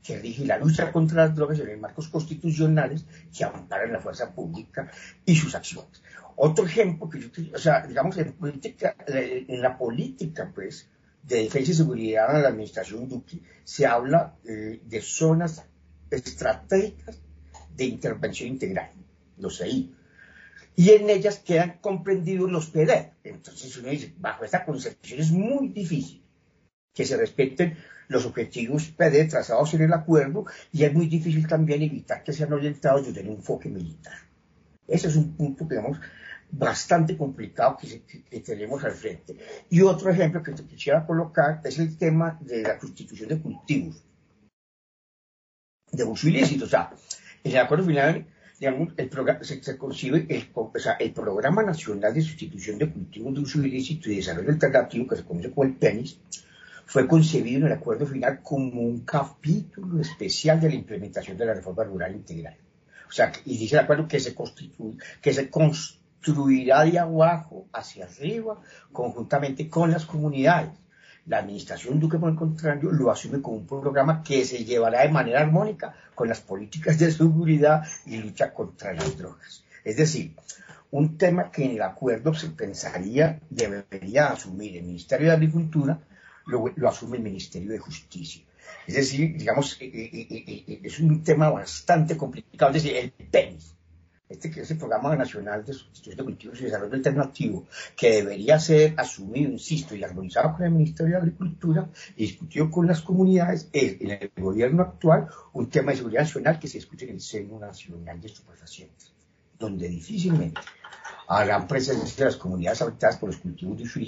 que 0.08 0.18
rige 0.18 0.46
la 0.46 0.56
lucha 0.56 0.90
contra 0.90 1.26
las 1.26 1.36
drogas 1.36 1.60
en 1.60 1.66
los 1.66 1.80
marcos 1.80 2.08
constitucionales 2.08 3.04
que 3.36 3.44
amparan 3.44 3.92
la 3.92 4.00
fuerza 4.00 4.32
pública 4.34 4.90
y 5.26 5.36
sus 5.36 5.54
acciones. 5.54 6.02
Otro 6.36 6.64
ejemplo 6.64 7.10
que 7.10 7.20
yo, 7.20 7.28
o 7.54 7.58
sea, 7.58 7.86
digamos, 7.86 8.16
eh, 8.16 9.44
en 9.48 9.60
la 9.60 9.76
política, 9.76 10.50
pues, 10.54 10.88
de 11.22 11.42
defensa 11.42 11.72
y 11.72 11.74
seguridad 11.74 12.32
de 12.32 12.40
la 12.40 12.48
administración 12.48 13.06
Duque, 13.06 13.42
se 13.64 13.84
habla 13.84 14.34
eh, 14.46 14.80
de 14.82 15.00
zonas 15.02 15.62
estratégicas 16.10 17.20
de 17.76 17.84
intervención 17.84 18.48
integral, 18.48 18.90
los 19.36 19.58
CI. 19.58 19.94
Y 20.74 20.90
en 20.90 21.10
ellas 21.10 21.40
quedan 21.40 21.80
comprendidos 21.82 22.50
los 22.50 22.70
PD. 22.70 23.12
Entonces 23.24 23.76
uno 23.76 23.90
dice, 23.90 24.14
bajo 24.16 24.42
esta 24.42 24.64
concepción 24.64 25.20
es 25.20 25.30
muy 25.30 25.68
difícil 25.68 26.22
que 26.94 27.04
se 27.04 27.16
respeten 27.16 27.76
los 28.08 28.24
objetivos 28.26 28.88
PD 28.88 29.26
trazados 29.26 29.74
en 29.74 29.82
el 29.82 29.92
acuerdo 29.92 30.46
y 30.72 30.84
es 30.84 30.92
muy 30.92 31.06
difícil 31.06 31.46
también 31.46 31.82
evitar 31.82 32.24
que 32.24 32.32
sean 32.32 32.52
orientados 32.52 33.06
desde 33.06 33.28
un 33.28 33.36
enfoque 33.36 33.68
militar. 33.68 34.14
Ese 34.86 35.08
es 35.08 35.16
un 35.16 35.36
punto, 35.36 35.64
digamos, 35.64 36.00
bastante 36.50 37.16
complicado 37.16 37.76
que, 37.76 38.40
tenemos 38.40 38.82
al 38.84 38.92
frente. 38.92 39.36
Y 39.68 39.82
otro 39.82 40.10
ejemplo 40.10 40.42
que 40.42 40.52
te 40.52 40.64
quisiera 40.64 41.06
colocar 41.06 41.60
es 41.64 41.78
el 41.78 41.96
tema 41.98 42.38
de 42.40 42.62
la 42.62 42.78
constitución 42.78 43.28
de 43.28 43.38
cultivos, 43.38 44.02
de 45.92 46.04
uso 46.04 46.28
ilícito. 46.28 46.64
O 46.64 46.68
sea, 46.68 46.90
en 47.44 47.52
el 47.52 47.58
acuerdo 47.58 47.84
final, 47.84 48.26
digamos, 48.58 48.94
el 48.96 49.08
programa, 49.10 49.44
se, 49.44 49.76
concibe 49.76 50.26
el, 50.30 50.48
el 51.00 51.12
Programa 51.12 51.62
Nacional 51.62 52.14
de 52.14 52.22
Sustitución 52.22 52.78
de 52.78 52.90
Cultivos 52.90 53.34
de 53.34 53.40
Uso 53.40 53.62
Ilícito 53.62 54.10
y 54.10 54.16
Desarrollo 54.16 54.50
Alternativo, 54.50 55.06
que 55.06 55.16
se 55.16 55.24
conoce 55.24 55.50
como 55.50 55.64
el 55.64 55.76
PENIS, 55.76 56.18
fue 56.88 57.06
concebido 57.06 57.60
en 57.60 57.66
el 57.66 57.78
acuerdo 57.78 58.06
final 58.06 58.40
como 58.42 58.80
un 58.80 59.00
capítulo 59.00 60.00
especial 60.00 60.58
de 60.58 60.70
la 60.70 60.74
implementación 60.74 61.36
de 61.36 61.44
la 61.44 61.52
reforma 61.52 61.84
rural 61.84 62.14
integral. 62.14 62.56
O 63.06 63.12
sea, 63.12 63.30
y 63.44 63.58
dice 63.58 63.76
el 63.76 63.82
acuerdo 63.82 64.08
que 64.08 64.18
se 64.18 64.34
que 65.20 65.34
se 65.34 65.50
construirá 65.50 66.84
de 66.84 66.98
abajo 66.98 67.66
hacia 67.74 68.06
arriba 68.06 68.62
conjuntamente 68.90 69.68
con 69.68 69.90
las 69.90 70.06
comunidades. 70.06 70.70
La 71.26 71.40
administración 71.40 72.00
Duque, 72.00 72.16
por 72.16 72.30
el 72.30 72.36
contrario, 72.36 72.90
lo 72.90 73.10
asume 73.10 73.42
como 73.42 73.58
un 73.58 73.66
programa 73.66 74.22
que 74.22 74.46
se 74.46 74.64
llevará 74.64 75.02
de 75.02 75.10
manera 75.10 75.40
armónica 75.40 75.94
con 76.14 76.30
las 76.30 76.40
políticas 76.40 76.98
de 76.98 77.12
seguridad 77.12 77.86
y 78.06 78.16
lucha 78.16 78.54
contra 78.54 78.94
las 78.94 79.18
drogas. 79.18 79.62
Es 79.84 79.98
decir, 79.98 80.34
un 80.90 81.18
tema 81.18 81.50
que 81.50 81.66
en 81.66 81.72
el 81.72 81.82
acuerdo 81.82 82.32
se 82.32 82.48
pensaría 82.48 83.40
debería 83.50 84.28
asumir 84.28 84.78
el 84.78 84.84
Ministerio 84.84 85.28
de 85.28 85.34
Agricultura, 85.34 86.00
lo, 86.48 86.64
lo 86.74 86.88
asume 86.88 87.18
el 87.18 87.22
Ministerio 87.22 87.70
de 87.70 87.78
Justicia. 87.78 88.44
Es 88.86 88.94
decir, 88.94 89.36
digamos, 89.36 89.76
eh, 89.80 89.90
eh, 89.92 90.26
eh, 90.30 90.80
es 90.82 90.98
un 91.00 91.22
tema 91.22 91.50
bastante 91.50 92.16
complicado. 92.16 92.74
Es 92.74 92.82
decir, 92.82 92.96
el 92.96 93.12
tenis 93.30 93.74
este 94.28 94.50
que 94.50 94.60
es 94.60 94.70
el 94.70 94.76
Programa 94.76 95.16
Nacional 95.16 95.64
de 95.64 95.72
Sustitución 95.72 96.16
de 96.16 96.24
Cultivos 96.24 96.60
y 96.60 96.64
Desarrollo 96.64 96.94
Alternativo, 96.94 97.66
que 97.96 98.16
debería 98.16 98.60
ser 98.60 98.94
asumido, 98.98 99.50
insisto, 99.50 99.94
y 99.94 100.04
armonizado 100.04 100.54
con 100.54 100.66
el 100.66 100.72
Ministerio 100.72 101.14
de 101.14 101.22
Agricultura 101.22 101.88
y 102.14 102.26
discutido 102.26 102.70
con 102.70 102.86
las 102.86 103.00
comunidades, 103.00 103.70
es 103.72 104.00
en 104.00 104.10
el 104.10 104.30
gobierno 104.36 104.82
actual 104.82 105.28
un 105.54 105.70
tema 105.70 105.92
de 105.92 105.98
seguridad 105.98 106.22
nacional 106.22 106.58
que 106.58 106.68
se 106.68 106.76
discute 106.76 107.06
en 107.06 107.12
el 107.12 107.20
seno 107.20 107.58
nacional 107.58 108.20
de 108.20 108.26
estupefacientes, 108.26 109.14
donde 109.58 109.88
difícilmente 109.88 110.60
habrán 111.28 111.68
presencia 111.68 112.24
de 112.24 112.30
las 112.30 112.36
comunidades 112.36 112.80
afectadas 112.80 113.18
por 113.18 113.28
los 113.28 113.38
cultivos 113.38 113.76
de 113.76 113.84
uso 113.84 114.00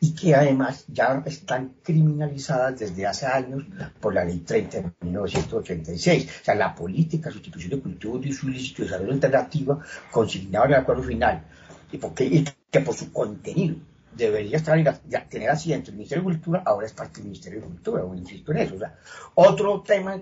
y 0.00 0.14
que 0.14 0.34
además 0.34 0.84
ya 0.86 1.22
están 1.26 1.74
criminalizadas 1.82 2.78
desde 2.78 3.06
hace 3.06 3.26
años 3.26 3.64
por 4.00 4.14
la 4.14 4.24
ley 4.24 4.38
30 4.38 4.76
de 4.78 4.92
1986. 5.00 6.40
O 6.42 6.44
sea, 6.44 6.54
la 6.54 6.74
política 6.74 7.28
de 7.28 7.34
sustitución 7.34 7.70
de 7.70 7.80
cultivos 7.80 8.22
de 8.22 8.30
uso 8.30 8.48
ilícito 8.48 8.82
y 8.82 8.84
desarrollo 8.84 9.12
alternativa 9.12 9.80
consignada 10.12 10.66
en 10.66 10.72
el 10.72 10.78
acuerdo 10.78 11.02
final 11.02 11.44
y, 11.90 11.98
porque, 11.98 12.44
que 12.70 12.80
por 12.80 12.94
su 12.94 13.12
contenido 13.12 13.76
debería 14.12 14.58
estar 14.58 14.78
ya, 15.08 15.28
tener 15.28 15.50
asiento 15.50 15.90
el 15.90 15.96
Ministerio 15.96 16.22
de 16.22 16.30
Cultura, 16.30 16.62
ahora 16.64 16.86
es 16.86 16.92
parte 16.92 17.16
del 17.16 17.24
Ministerio 17.24 17.60
de 17.60 17.66
Cultura, 17.66 18.04
o 18.04 18.14
insisto 18.14 18.52
en 18.52 18.58
eso. 18.58 18.76
O 18.76 18.78
sea, 18.78 18.96
otro 19.34 19.82
tema 19.82 20.20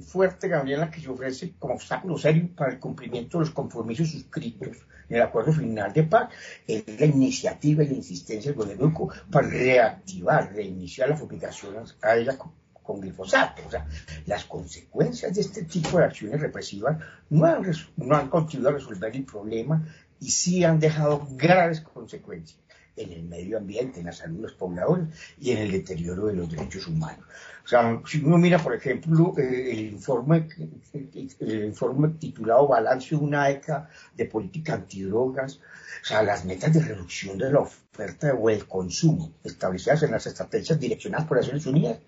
fuerte, 0.00 0.48
Gabriela, 0.48 0.90
que 0.90 1.00
se 1.00 1.08
ofrece 1.08 1.54
como 1.58 1.74
obstáculo 1.74 2.16
serio 2.18 2.48
para 2.54 2.72
el 2.72 2.78
cumplimiento 2.78 3.38
de 3.38 3.44
los 3.44 3.54
compromisos 3.54 4.10
suscritos 4.10 4.76
en 5.08 5.16
el 5.16 5.22
acuerdo 5.22 5.52
final 5.52 5.92
de 5.92 6.02
paz, 6.02 6.30
es 6.66 6.84
la 6.98 7.06
iniciativa 7.06 7.82
y 7.82 7.88
la 7.88 7.94
insistencia 7.94 8.50
del 8.50 8.58
gobierno 8.58 9.08
para 9.30 9.48
reactivar, 9.48 10.52
reiniciar 10.52 11.08
las 11.08 11.20
obligaciones 11.20 11.96
a 12.02 12.16
ella 12.16 12.36
con, 12.36 13.00
glifosato. 13.00 13.62
O 13.66 13.70
sea, 13.70 13.86
las 14.26 14.44
consecuencias 14.44 15.34
de 15.34 15.40
este 15.40 15.64
tipo 15.64 15.98
de 15.98 16.04
acciones 16.04 16.40
represivas 16.40 16.98
no 17.30 17.44
han, 17.44 17.62
no 17.96 18.16
han 18.16 18.28
contribuido 18.28 18.70
a 18.70 18.74
resolver 18.74 19.14
el 19.14 19.24
problema 19.24 19.84
y 20.20 20.30
sí 20.30 20.62
han 20.62 20.78
dejado 20.78 21.26
graves 21.32 21.80
consecuencias 21.80 22.65
en 22.96 23.12
el 23.12 23.24
medio 23.24 23.58
ambiente, 23.58 24.00
en 24.00 24.06
la 24.06 24.12
salud 24.12 24.36
de 24.36 24.42
los 24.42 24.52
pobladores 24.54 25.06
y 25.38 25.50
en 25.52 25.58
el 25.58 25.72
deterioro 25.72 26.26
de 26.26 26.34
los 26.34 26.50
derechos 26.50 26.86
humanos. 26.86 27.24
O 27.64 27.68
sea, 27.68 28.00
si 28.06 28.22
uno 28.24 28.38
mira, 28.38 28.58
por 28.58 28.74
ejemplo, 28.74 29.34
eh, 29.36 29.72
el, 29.72 29.80
informe, 29.80 30.48
el, 30.92 31.64
informe 31.64 32.10
titulado 32.10 32.68
Balance 32.68 33.10
de 33.10 33.16
una 33.16 33.46
década 33.46 33.90
de 34.14 34.26
política 34.26 34.74
antidrogas, 34.74 35.56
o 36.02 36.04
sea, 36.04 36.22
las 36.22 36.44
metas 36.44 36.72
de 36.72 36.80
reducción 36.80 37.36
de 37.38 37.50
la 37.50 37.60
oferta 37.60 38.32
o 38.34 38.50
el 38.50 38.66
consumo 38.66 39.32
establecidas 39.42 40.04
en 40.04 40.12
las 40.12 40.26
estrategias 40.26 40.78
direccionadas 40.78 41.26
por 41.26 41.38
Naciones 41.38 41.66
Unidas 41.66 41.98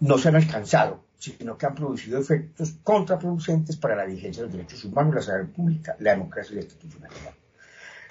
no 0.00 0.18
se 0.18 0.28
han 0.28 0.36
alcanzado, 0.36 1.04
sino 1.16 1.56
que 1.56 1.66
han 1.66 1.76
producido 1.76 2.18
efectos 2.18 2.74
contraproducentes 2.82 3.76
para 3.76 3.94
la 3.94 4.04
vigencia 4.04 4.42
de 4.42 4.48
los 4.48 4.56
derechos 4.56 4.84
humanos, 4.84 5.14
la 5.14 5.22
salud 5.22 5.50
pública, 5.50 5.94
la 6.00 6.10
democracia 6.10 6.54
y 6.54 6.56
la 6.56 6.62
institucionalidad. 6.62 7.34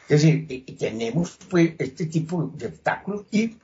Es 0.10 0.22
decir, 0.22 0.66
tenemos 0.78 1.38
pues 1.50 1.74
este 1.78 2.06
tipo 2.08 2.52
de 2.56 2.68
obstáculos 2.68 3.26
y, 3.32 3.58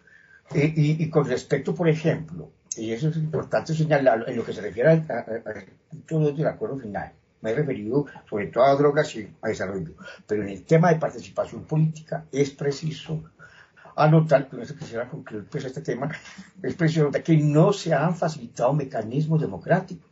y, 0.54 1.10
con 1.10 1.26
respecto, 1.26 1.76
por 1.76 1.90
ejemplo, 1.90 2.52
y 2.78 2.92
eso 2.92 3.10
es 3.10 3.18
importante 3.18 3.74
señalarlo, 3.74 4.28
en 4.28 4.38
lo 4.38 4.46
que 4.46 4.54
se 4.54 4.62
refiere 4.62 4.90
al, 4.90 5.66
punto 6.08 6.32
del 6.32 6.48
acuerdo 6.48 6.78
final, 6.78 7.12
me 7.42 7.52
he 7.52 7.56
referido 7.56 8.06
sobre 8.30 8.48
todo 8.48 8.64
a 8.64 8.76
drogas 8.76 9.14
y 9.16 9.30
a 9.42 9.50
desarrollo, 9.50 9.94
pero 10.26 10.44
en 10.44 10.50
el 10.50 10.64
tema 10.64 10.90
de 10.90 11.00
participación 11.00 11.64
política 11.64 12.26
es 12.32 12.52
preciso 12.52 13.24
anotar, 13.96 14.48
con 14.48 14.62
eso 14.62 14.76
quisiera 14.76 15.10
concluir 15.10 15.46
pues, 15.50 15.66
este 15.66 15.82
tema, 15.82 16.10
es 16.62 16.76
preciso 16.76 17.12
que 17.12 17.38
no 17.38 17.74
se 17.74 17.94
han 17.94 18.16
facilitado 18.16 18.72
mecanismos 18.74 19.42
democráticos 19.42 20.06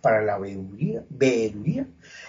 para 0.00 0.22
la 0.22 0.38
veeduría 0.38 1.86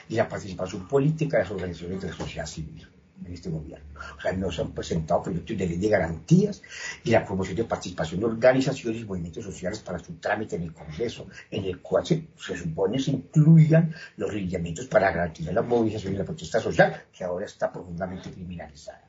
y 0.07 0.15
la 0.15 0.29
participación 0.29 0.87
política 0.87 1.37
de 1.37 1.43
las 1.43 1.51
organizaciones 1.51 2.01
de 2.01 2.07
la 2.07 2.15
sociedad 2.15 2.45
civil 2.45 2.87
en 3.23 3.33
este 3.33 3.49
gobierno. 3.49 3.85
O 4.17 4.21
sea, 4.21 4.33
no 4.33 4.51
se 4.51 4.61
han 4.61 4.71
presentado 4.71 5.23
proyectos 5.23 5.57
de 5.57 5.67
ley 5.67 5.77
de 5.77 5.89
garantías 5.89 6.61
y 7.03 7.11
la 7.11 7.25
promoción 7.25 7.55
de 7.55 7.63
participación 7.63 8.19
de 8.19 8.25
organizaciones 8.25 9.01
y 9.01 9.05
movimientos 9.05 9.43
sociales 9.43 9.79
para 9.79 9.99
su 9.99 10.15
trámite 10.15 10.55
en 10.55 10.63
el 10.63 10.73
Congreso, 10.73 11.27
en 11.49 11.65
el 11.65 11.81
cual 11.81 12.05
se, 12.05 12.27
supone 12.37 12.99
se 12.99 13.11
incluyan 13.11 13.93
los 14.17 14.33
lineamientos 14.33 14.87
para 14.87 15.11
garantizar 15.11 15.53
la 15.53 15.61
movilización 15.61 16.13
y 16.13 16.17
la 16.17 16.25
protesta 16.25 16.59
social, 16.59 17.03
que 17.15 17.23
ahora 17.23 17.45
está 17.45 17.71
profundamente 17.71 18.31
criminalizada. 18.31 19.01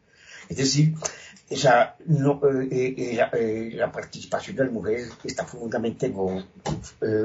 Es 0.49 0.59
decir, 0.59 0.95
esa, 1.49 1.97
no, 2.07 2.41
eh, 2.45 2.95
eh, 2.97 3.29
eh, 3.33 3.71
la, 3.75 3.91
participación 3.91 4.57
de 4.57 4.65
las 4.65 4.73
mujeres 4.73 5.11
está 5.25 5.45
profundamente 5.45 6.13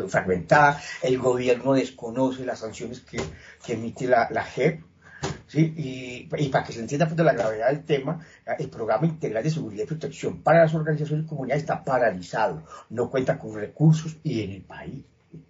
fragmentada, 0.07 0.81
el 1.01 1.17
gobierno 1.19 1.73
desconoce 1.73 2.45
las 2.45 2.59
sanciones 2.59 3.01
que, 3.01 3.19
que 3.63 3.73
emite 3.73 4.07
la, 4.07 4.27
la 4.31 4.43
JEP, 4.43 4.83
y, 5.53 6.27
para 6.51 6.63
que 6.63 6.73
se 6.73 6.79
entienda 6.79 7.07
pues, 7.07 7.19
la 7.19 7.33
gravedad 7.33 7.67
del 7.67 7.83
tema, 7.83 8.19
el 8.57 8.69
programa 8.69 9.05
integral 9.05 9.43
de 9.43 9.49
seguridad 9.49 9.83
y 9.83 9.87
protección 9.87 10.41
para 10.41 10.61
las 10.63 10.73
organizaciones 10.73 11.25
y 11.25 11.29
comunidades 11.29 11.63
está 11.63 11.83
paralizado, 11.83 12.63
no 12.89 13.09
cuenta 13.09 13.37
con 13.37 13.55
recursos 13.55 14.17
y 14.23 14.43
en 14.43 14.51
el 14.51 14.61
país, 14.61 15.03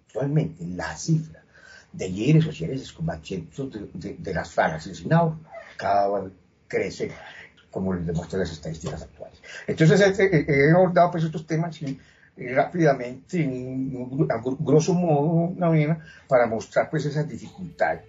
actualmente 0.06 0.64
la 0.66 0.96
cifra 0.96 1.42
de 1.92 2.08
líderes 2.08 2.44
sociales 2.44 2.80
excombatientes 2.80 3.58
de, 3.94 4.16
de, 4.18 4.34
las 4.34 4.50
FARC 4.50 4.74
asesinados 4.74 5.34
cada 5.76 6.20
vez 6.20 6.32
crece, 6.66 7.12
como 7.70 7.94
les 7.94 8.06
demuestran 8.06 8.40
las 8.40 8.52
estadísticas 8.52 9.02
actuales. 9.02 9.40
Entonces, 9.66 10.18
he 10.18 10.70
abordado 10.70 11.10
pues 11.10 11.24
estos 11.24 11.46
temas 11.46 11.78
rápidamente, 12.36 13.42
en, 13.42 14.26
a 14.30 14.42
grosso 14.58 14.94
modo, 14.94 15.28
una 15.28 16.00
para 16.26 16.46
mostrar 16.46 16.88
pues 16.90 17.04
esas 17.04 17.28
dificultades 17.28 18.02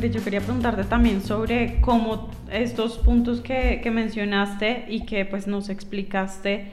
Yo 0.00 0.22
quería 0.22 0.40
preguntarte 0.40 0.84
también 0.84 1.22
sobre 1.22 1.80
cómo 1.80 2.30
estos 2.50 2.98
puntos 2.98 3.40
que, 3.40 3.80
que, 3.82 3.90
mencionaste 3.90 4.84
y 4.88 5.06
que 5.06 5.24
pues 5.24 5.46
nos 5.46 5.70
explicaste, 5.70 6.70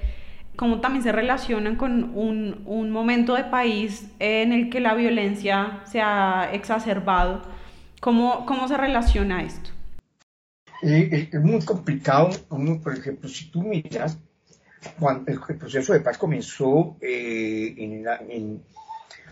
cómo 0.57 0.81
también 0.81 1.03
se 1.03 1.13
relacionan 1.13 1.77
con 1.77 2.11
un, 2.15 2.63
un, 2.65 2.91
momento 2.91 3.35
de 3.35 3.45
país 3.45 4.09
en 4.19 4.51
el 4.51 4.69
que 4.69 4.81
la 4.81 4.93
violencia 4.93 5.81
se 5.85 6.01
ha 6.01 6.49
exacerbado. 6.51 7.41
¿Cómo, 8.01 8.45
cómo 8.45 8.67
se 8.67 8.75
relaciona 8.75 9.41
esto? 9.43 9.69
es 10.81 11.33
muy 11.41 11.63
complicado, 11.63 12.29
por 12.83 12.93
ejemplo, 12.93 13.29
si 13.29 13.49
tú 13.49 13.63
miras, 13.63 14.19
cuando 14.99 15.31
el, 15.31 15.39
proceso 15.57 15.93
de 15.93 16.01
paz 16.01 16.17
comenzó, 16.17 16.97
eh, 16.99 17.73
en, 17.77 18.05
en, 18.29 18.61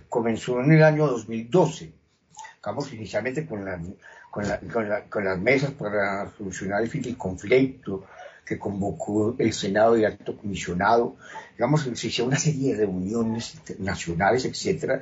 comenzó 0.08 0.62
en 0.62 0.72
el 0.72 0.82
año 0.82 1.08
2012 1.08 2.01
Estamos 2.62 2.94
inicialmente 2.94 3.48
con, 3.48 3.66
con, 4.30 5.26
las 5.26 5.40
mesas 5.40 5.72
para 5.72 6.30
solucionar 6.38 6.84
el 6.84 7.18
conflicto 7.18 8.06
que 8.46 8.60
convocó 8.60 9.36
el 9.40 9.52
Senado 9.52 9.98
y 9.98 10.06
Alto 10.06 10.38
Comisionado. 10.38 11.16
Digamos, 11.54 11.82
se 11.82 11.90
hicieron 11.90 12.28
una 12.28 12.38
serie 12.38 12.76
de 12.76 12.86
reuniones 12.86 13.56
internacionales, 13.56 14.46
etcétera, 14.46 15.02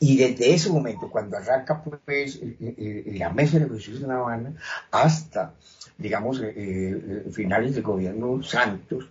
y 0.00 0.16
desde 0.16 0.52
ese 0.52 0.70
momento, 0.70 1.08
cuando 1.08 1.36
arranca 1.36 1.80
pues, 2.04 2.40
la 2.40 3.30
mesa 3.30 3.58
de 3.58 3.66
negociaciones 3.66 4.02
en 4.02 4.08
La 4.08 4.16
Habana, 4.16 4.54
hasta, 4.90 5.54
digamos, 5.98 6.40
eh, 6.40 6.52
eh, 6.56 7.30
finales 7.30 7.76
del 7.76 7.84
gobierno 7.84 8.42
Santos, 8.42 9.08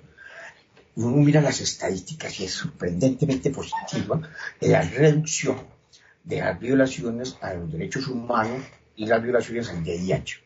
uno 0.98 1.16
mira 1.16 1.40
las 1.40 1.62
estadísticas 1.62 2.38
y 2.42 2.44
es 2.44 2.52
sorprendentemente 2.52 3.50
positiva 3.50 4.30
la 4.60 4.82
reducción 4.82 5.77
de 6.28 6.42
las 6.42 6.60
violaciones 6.60 7.38
a 7.42 7.54
los 7.54 7.72
derechos 7.72 8.08
humanos 8.08 8.62
y 8.96 9.06
las 9.06 9.24
violaciones 9.24 9.70
al 9.70 9.84
DIH. 9.84 10.42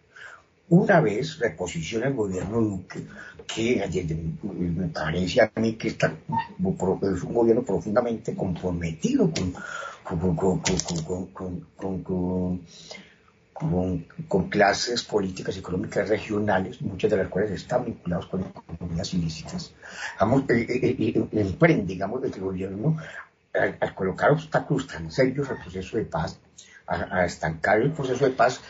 Una 0.70 1.02
vez 1.02 1.40
reposiciona 1.40 2.08
el 2.08 2.14
gobierno 2.14 2.62
Duque, 2.62 3.02
que 3.46 3.84
me 4.44 4.88
parece 4.88 5.42
a 5.42 5.52
mí 5.60 5.74
que 5.74 5.90
está, 5.90 6.08
es 6.08 7.24
un 7.24 7.34
gobierno 7.34 7.64
profundamente 7.64 8.36
comprometido 8.36 9.30
con, 9.32 9.54
con, 14.28 14.50
clases 14.50 15.04
políticas 15.04 15.56
y 15.56 15.60
económicas 15.60 16.08
regionales, 16.08 16.82
muchas 16.82 17.12
de 17.12 17.18
las 17.18 17.28
cuales 17.28 17.52
están 17.52 17.86
vinculadas 17.86 18.27
con 18.27 18.42
economías 18.42 19.14
ilícitas. 19.14 19.74
Eh, 20.50 20.66
eh, 20.70 20.96
eh, 21.00 21.27
emprende, 21.34 21.94
digamos, 21.94 22.24
el 22.24 22.32
gobierno 22.40 22.98
al, 23.53 23.96
colocar 23.96 24.31
obstáculos 24.31 24.87
tan 24.87 25.11
serios 25.11 25.50
al 25.50 25.57
proceso 25.57 25.98
de 25.98 26.05
paz, 26.05 26.40
a, 26.87 27.25
estancar 27.25 27.81
el 27.81 27.92
proceso 27.92 28.25
de 28.25 28.31
paz, 28.31 28.61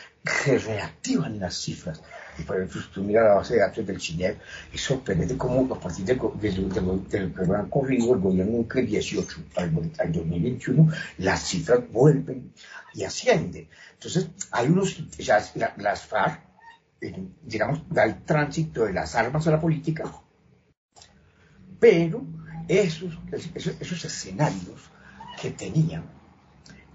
se 0.44 0.58
reactivan 0.58 1.40
las 1.40 1.54
cifras. 1.56 2.00
Y 2.38 2.42
por 2.42 2.56
ejemplo, 2.56 2.80
si 2.80 2.88
tú 2.88 3.02
miras 3.02 3.24
la 3.24 3.34
base 3.34 3.54
de 3.54 3.60
datos 3.60 3.86
del 3.86 4.00
CINEP, 4.00 4.40
es 4.72 4.80
sorprendente 4.80 5.36
cómo 5.36 5.74
a 5.74 5.78
partir 5.78 6.04
del 6.04 6.18
que 6.18 7.18
han 7.18 7.68
corrido 7.68 8.14
el 8.14 8.20
gobierno 8.20 8.64
del 8.72 8.86
18 8.86 9.40
al, 9.56 9.72
2021, 10.12 10.92
las 11.18 11.42
cifras 11.42 11.80
vuelven 11.90 12.52
y 12.94 13.04
ascienden. 13.04 13.68
Entonces, 13.94 14.28
hay 14.50 14.68
unos, 14.68 14.96
ya, 15.18 15.42
las 15.76 16.06
FARC, 16.06 16.40
digamos, 17.42 17.82
da 17.90 18.04
el 18.04 18.22
tránsito 18.22 18.84
de 18.84 18.92
las 18.92 19.14
armas 19.16 19.46
a 19.46 19.50
la 19.50 19.60
política, 19.60 20.04
pero 21.80 22.24
esos, 22.68 23.18
esos, 23.54 24.04
escenarios 24.04 24.90
que 25.40 25.50
tenían, 25.50 26.04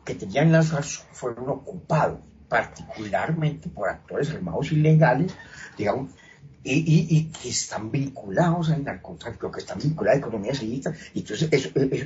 que 0.05 0.15
tenían 0.15 0.51
las 0.51 0.69
fueron 1.11 1.49
ocupados 1.49 2.19
particularmente 2.47 3.69
por 3.69 3.89
actores 3.89 4.29
armados 4.29 4.71
ilegales, 4.71 5.33
digamos, 5.77 6.11
y, 6.63 7.25
que 7.25 7.49
están 7.49 7.91
vinculados 7.91 8.69
al 8.71 8.83
narcotráfico, 8.83 9.51
que 9.51 9.61
están 9.61 9.79
vinculados 9.79 10.17
a 10.17 10.19
economías 10.19 10.61
ilícitas, 10.61 10.97
y 11.13 11.19
entonces 11.19 11.49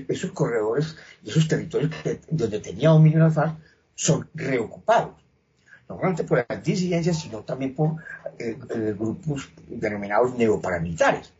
esos 0.08 0.32
corredores 0.32 0.95
y 1.24 1.30
esos 1.30 1.47
territorios 1.47 1.91
donde 2.30 2.60
tenía 2.60 2.89
dominio 2.89 3.19
la 3.19 3.32
FARC 3.32 3.58
son 3.95 4.30
reocupados, 4.34 5.15
no 5.89 5.95
solamente 5.95 6.24
por 6.24 6.45
las 6.47 6.63
disidencias, 6.63 7.19
sino 7.19 7.39
también 7.41 7.74
por 7.74 7.97
eh, 8.38 8.58
eh, 8.69 8.95
grupos 8.97 9.50
denominados 9.67 10.36
neoparamilitares 10.36 11.34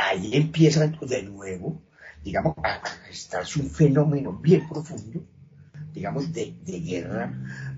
ahí 0.00 0.30
empieza 0.34 0.86
de 0.86 1.22
nuevo, 1.22 1.80
digamos, 2.22 2.56
a 2.62 2.80
estarse 3.10 3.60
un 3.60 3.70
fenómeno 3.70 4.32
bien 4.32 4.68
profundo, 4.68 5.22
digamos, 5.92 6.32
de, 6.32 6.54
guerra, 6.64 7.32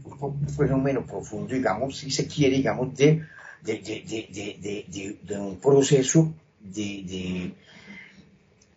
un, 0.05 0.49
fenómeno 0.49 1.05
profundo, 1.07 1.55
digamos, 1.55 1.99
si 1.99 2.11
se 2.11 2.27
quiere, 2.27 2.57
digamos, 2.57 2.97
de, 2.97 3.23
de 3.63 5.39
un 5.39 5.59
proceso 5.61 6.35
de, 6.61 7.55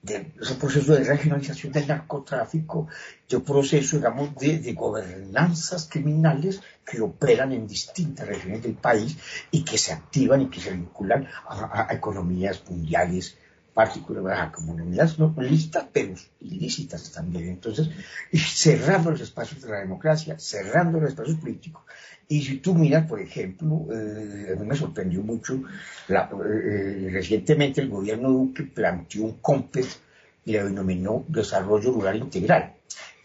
de 0.02 0.34
ese 0.42 0.56
proceso 0.56 0.94
de 0.94 1.04
regionalización 1.04 1.72
del 1.72 1.88
narcotráfico, 1.88 2.88
de 3.30 3.38
un 3.38 3.44
proceso, 3.44 3.98
digamos, 3.98 4.36
de, 4.36 4.60
de, 4.60 4.74
gobernanzas 4.74 5.88
criminales 5.90 6.62
que 6.86 7.02
operan 7.02 7.52
en 7.52 7.68
distintas 7.68 8.28
regiones 8.28 8.64
del 8.64 8.74
país 8.74 9.18
y 9.52 9.64
que 9.64 9.78
se 9.78 9.94
activan 9.94 10.42
y 10.42 10.50
que 10.50 10.60
se 10.60 10.72
vinculan 10.72 11.28
a, 11.48 11.88
a 11.90 11.94
economías 11.94 12.64
mundiales 12.70 13.38
particularmente 13.74 14.42
a 14.42 14.52
comunidades 14.52 15.18
no 15.18 15.34
lícitas, 15.38 15.86
pero 15.92 16.14
ilícitas 16.42 17.12
también. 17.12 17.50
Entonces, 17.50 17.90
cerrando 18.34 19.12
los 19.12 19.22
espacios 19.22 19.62
de 19.62 19.70
la 19.70 19.80
democracia, 19.80 20.38
cerrando 20.38 21.00
los 21.00 21.10
espacios 21.10 21.38
políticos. 21.38 21.84
Y 22.28 22.42
si 22.42 22.58
tú 22.58 22.74
miras, 22.76 23.08
por 23.08 23.22
ejemplo, 23.22 23.88
eh, 23.92 24.54
a 24.56 24.60
mí 24.60 24.66
me 24.66 24.76
sorprendió 24.76 25.22
mucho, 25.22 25.62
eh, 26.10 27.10
recientemente 27.12 27.82
el 27.82 27.90
gobierno 27.90 28.30
Duque 28.30 28.64
planteó 28.64 29.24
un 29.24 29.38
COMPES 29.40 30.00
y 30.46 30.54
lo 30.54 30.66
denominó 30.66 31.26
Desarrollo 31.28 31.92
Rural 31.92 32.18
Integral. 32.18 32.76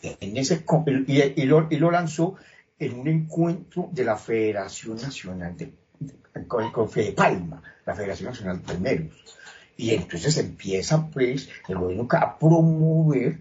En 0.02 0.37
ese 0.37 0.64
y, 1.06 1.20
y 1.42 1.46
lo 1.46 1.90
lanzó 1.90 2.37
en 2.78 2.98
un 2.98 3.09
encuentro 3.09 3.88
de 3.92 4.04
la 4.04 4.16
Federación 4.16 4.96
Nacional 4.96 5.56
de, 5.56 5.72
con, 6.46 6.70
con 6.70 6.88
Fede 6.88 7.12
Palma, 7.12 7.62
la 7.85 7.94
Federación 7.94 8.30
Nacional 8.30 8.59
de 8.59 8.64
Palmeros 8.64 9.37
y 9.77 9.91
entonces 9.91 10.37
empieza 10.39 11.07
pues 11.11 11.49
el 11.69 11.77
gobierno 11.77 12.09
a 12.12 12.39
promover 12.39 13.39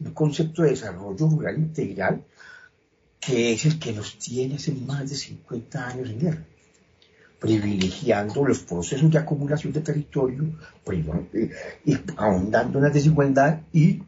un 0.00 0.12
concepto 0.12 0.62
de 0.62 0.70
desarrollo 0.70 1.28
rural 1.28 1.58
integral 1.58 2.22
que 3.20 3.52
es 3.52 3.64
el 3.64 3.78
que 3.78 3.92
nos 3.92 4.18
tiene 4.18 4.56
hace 4.56 4.72
más 4.72 5.08
de 5.08 5.16
50 5.16 5.86
años 5.88 6.10
en 6.10 6.20
guerra, 6.20 6.44
privilegiando 7.40 8.44
los 8.44 8.58
procesos 8.60 9.10
de 9.10 9.18
acumulación 9.18 9.72
de 9.72 9.80
territorio, 9.80 10.44
eh, 11.32 11.50
y 11.86 11.96
ahondando 12.16 12.78
en 12.78 12.84
la 12.84 12.90
desigualdad 12.90 13.60
y 13.72 14.02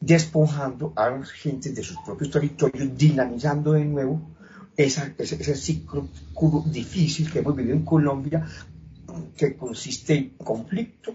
despojando 0.00 0.92
a 0.96 1.10
las 1.10 1.30
gentes 1.30 1.76
de 1.76 1.82
sus 1.84 1.96
propios 1.98 2.30
territorios, 2.30 2.96
dinamizando 2.98 3.72
de 3.72 3.84
nuevo 3.84 4.20
ese, 4.76 5.14
ese 5.18 5.54
ciclo 5.54 6.08
difícil 6.66 7.30
que 7.30 7.38
hemos 7.38 7.54
vivido 7.54 7.76
en 7.76 7.84
Colombia 7.84 8.44
que 9.36 9.56
consiste 9.56 10.14
en 10.14 10.30
conflicto, 10.30 11.14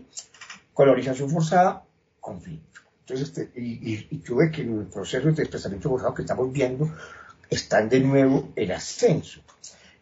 colonización 0.73 1.29
forzada, 1.29 1.83
conflicto. 2.19 2.81
Entonces, 3.01 3.29
este, 3.29 3.59
y, 3.59 4.05
ves 4.35 4.51
que 4.51 4.63
los 4.63 4.87
procesos 4.87 5.35
de 5.35 5.43
desplazamiento 5.43 5.89
forzado 5.89 6.13
que 6.13 6.23
estamos 6.23 6.51
viendo 6.51 6.91
están 7.49 7.87
de 7.87 8.01
nuevo 8.01 8.49
en 8.55 8.71
ascenso. 8.71 9.41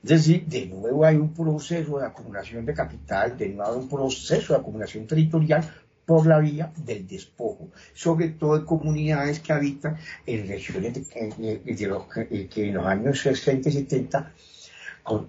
Es 0.03 0.10
decir, 0.10 0.45
de 0.45 0.65
nuevo 0.67 1.05
hay 1.05 1.15
un 1.15 1.34
proceso 1.34 1.99
de 1.99 2.05
acumulación 2.05 2.65
de 2.65 2.73
capital, 2.73 3.38
de 3.38 3.49
nuevo 3.49 3.71
hay 3.71 3.77
un 3.77 3.89
proceso 3.89 4.53
de 4.53 4.60
acumulación 4.60 5.05
territorial 5.08 5.71
por 6.05 6.25
la 6.27 6.39
vía 6.39 6.71
del 6.77 7.08
despojo, 7.08 7.69
sobre 7.93 8.29
todo 8.29 8.58
en 8.58 8.65
comunidades 8.65 9.39
que 9.39 9.53
habitan 9.53 9.97
en 10.25 10.47
regiones 10.47 10.93
de, 10.93 12.49
que 12.49 12.69
en 12.69 12.73
los 12.75 12.86
años 12.86 13.19
60 13.19 13.69
y 13.69 13.71
70 13.71 14.31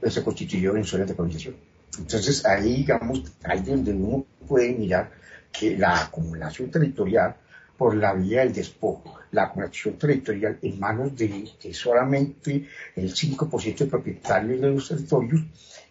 se 0.09 0.25
constituyeron 0.25 0.79
en 0.79 0.85
zonas 0.85 1.09
de 1.09 1.15
colonización 1.15 1.57
Entonces 1.99 2.45
ahí, 2.45 2.77
digamos, 2.77 3.23
ahí 3.45 3.61
donde 3.61 3.93
uno 3.93 4.27
puede 4.47 4.73
mirar 4.73 5.11
que 5.53 5.77
la 5.77 6.05
acumulación 6.05 6.71
territorial 6.71 7.37
por 7.77 7.95
la 7.97 8.15
vía 8.15 8.41
del 8.41 8.53
despojo, 8.53 9.19
la 9.33 9.45
acumulación 9.45 9.99
territorial 9.99 10.59
en 10.63 10.81
manos 10.81 11.17
de, 11.17 11.51
solamente 11.73 12.67
el 12.95 13.13
5% 13.13 13.79
de 13.79 13.87
propietarios 13.87 14.61
de 14.61 14.71
los 14.71 14.89
territorios, 14.89 15.43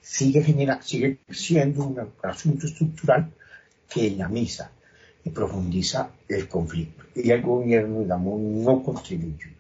sigue, 0.02 0.44
genera, 0.44 0.82
sigue 0.82 1.20
siendo 1.30 1.86
un 1.86 2.12
asunto 2.24 2.68
estructural 2.68 3.32
que 3.90 4.10
dinamiza 4.10 4.72
y 5.24 5.30
profundiza 5.30 6.10
el 6.28 6.48
conflicto. 6.48 7.04
Y 7.16 7.32
el 7.32 7.42
gobierno, 7.42 8.02
digamos, 8.02 8.40
no 8.40 8.84
contribuye 8.84 9.56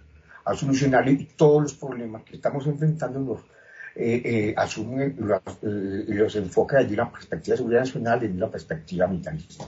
a 0.45 0.53
solucionar 0.53 1.05
todos 1.35 1.63
los 1.63 1.73
problemas 1.73 2.23
que 2.23 2.35
estamos 2.35 2.67
enfrentando 2.67 3.19
los 3.19 3.54
eh, 3.95 4.21
eh, 4.25 4.53
asumen 4.57 5.15
los, 5.17 5.41
eh, 5.63 6.05
los 6.07 6.35
enfoca 6.35 6.79
desde 6.79 6.93
una 6.95 7.11
perspectiva 7.11 7.53
de 7.53 7.57
seguridad 7.57 7.79
nacional 7.81 8.23
y 8.23 8.27
una 8.27 8.49
perspectiva 8.49 9.07
militarista. 9.07 9.65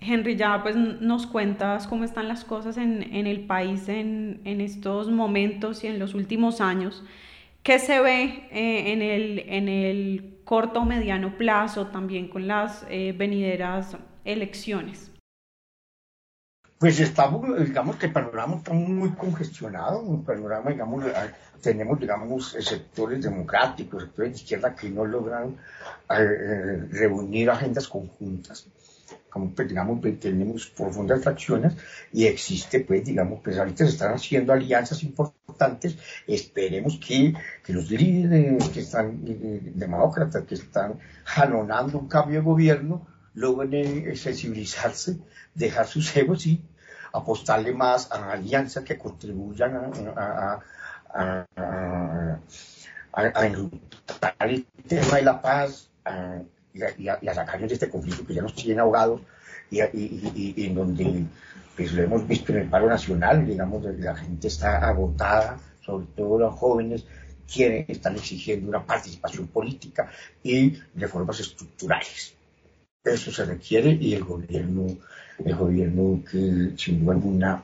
Henry, 0.00 0.36
ya 0.36 0.62
pues 0.62 0.76
nos 0.76 1.26
cuentas 1.26 1.86
cómo 1.86 2.04
están 2.04 2.26
las 2.26 2.44
cosas 2.44 2.78
en, 2.78 3.02
en 3.02 3.26
el 3.26 3.40
país 3.40 3.88
en, 3.88 4.40
en, 4.44 4.60
estos 4.60 5.10
momentos 5.10 5.84
y 5.84 5.88
en 5.88 5.98
los 5.98 6.14
últimos 6.14 6.60
años. 6.60 7.04
¿Qué 7.62 7.78
se 7.78 8.00
ve 8.00 8.48
eh, 8.50 8.92
en, 8.92 9.02
el, 9.02 9.40
en 9.40 9.68
el 9.68 10.38
corto 10.44 10.80
o 10.80 10.84
mediano 10.86 11.36
plazo 11.36 11.88
también 11.88 12.28
con 12.28 12.48
las 12.48 12.86
eh, 12.88 13.14
venideras 13.16 13.98
elecciones? 14.24 15.09
Pues 16.80 16.98
estamos, 16.98 17.42
digamos 17.62 17.96
que 17.96 18.06
el 18.06 18.12
panorama 18.12 18.56
está 18.56 18.72
muy 18.72 19.10
congestionado, 19.10 20.00
un 20.00 20.24
panorama, 20.24 20.70
digamos, 20.70 21.04
tenemos, 21.60 22.00
digamos, 22.00 22.56
sectores 22.58 23.22
democráticos, 23.22 24.04
sectores 24.04 24.32
de 24.32 24.36
izquierda 24.38 24.74
que 24.74 24.88
no 24.88 25.04
logran 25.04 25.58
eh, 26.08 26.88
reunir 26.90 27.50
agendas 27.50 27.86
conjuntas. 27.86 28.66
Como 29.28 29.50
pues, 29.50 29.68
digamos, 29.68 30.00
pues, 30.00 30.18
tenemos 30.20 30.68
profundas 30.68 31.22
fracciones 31.22 31.74
y 32.14 32.24
existe, 32.24 32.80
pues, 32.80 33.04
digamos, 33.04 33.40
pues 33.44 33.58
ahorita 33.58 33.84
se 33.84 33.90
están 33.90 34.14
haciendo 34.14 34.54
alianzas 34.54 35.02
importantes, 35.02 35.98
esperemos 36.26 36.98
que, 36.98 37.34
que 37.62 37.74
los 37.74 37.90
líderes 37.90 38.70
que 38.70 38.80
están, 38.80 39.22
eh, 39.26 39.60
demócratas, 39.74 40.44
que 40.44 40.54
están 40.54 40.98
jalonando 41.24 41.98
un 41.98 42.08
cambio 42.08 42.38
de 42.38 42.46
gobierno, 42.46 43.06
logren 43.34 44.08
eh, 44.08 44.16
sensibilizarse, 44.16 45.18
dejar 45.54 45.86
sus 45.86 46.16
egos 46.16 46.46
y 46.46 46.62
apostarle 47.12 47.72
más 47.72 48.10
a 48.10 48.32
alianzas 48.32 48.84
que 48.84 48.98
contribuyan 48.98 49.76
a, 49.76 50.60
a, 51.14 51.46
a, 51.56 52.38
a, 53.12 53.46
el 54.46 54.66
tema 54.86 55.16
de 55.16 55.22
la 55.22 55.40
paz, 55.40 55.90
y 56.74 57.08
a, 57.08 57.34
sacarnos 57.34 57.68
de 57.68 57.74
este 57.74 57.90
conflicto 57.90 58.26
que 58.26 58.34
ya 58.34 58.42
nos 58.42 58.54
tiene 58.54 58.80
ahogados 58.80 59.20
y, 59.70 59.80
y, 59.80 60.66
en 60.66 60.74
donde 60.74 61.24
pues 61.76 61.92
lo 61.92 62.02
hemos 62.02 62.26
visto 62.26 62.52
en 62.52 62.58
el 62.58 62.68
paro 62.68 62.88
nacional, 62.88 63.46
digamos, 63.46 63.82
la 63.82 64.14
gente 64.16 64.48
está 64.48 64.78
agotada, 64.86 65.58
sobre 65.80 66.06
todo 66.14 66.38
los 66.38 66.54
jóvenes, 66.54 67.04
quieren, 67.52 67.84
están 67.88 68.16
exigiendo 68.16 68.68
una 68.68 68.84
participación 68.84 69.46
política 69.48 70.10
y 70.42 70.76
reformas 70.94 71.40
estructurales. 71.40 72.34
Eso 73.02 73.32
se 73.32 73.44
requiere 73.44 73.92
y 73.92 74.14
el 74.14 74.24
gobierno, 74.24 74.98
el 75.44 75.54
gobierno 75.54 76.22
que 76.30 76.72
sin 76.76 77.00
duda 77.00 77.14
alguna 77.14 77.62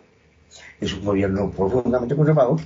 es 0.80 0.92
un 0.94 1.04
gobierno 1.04 1.50
profundamente 1.50 2.16
conservador, 2.16 2.60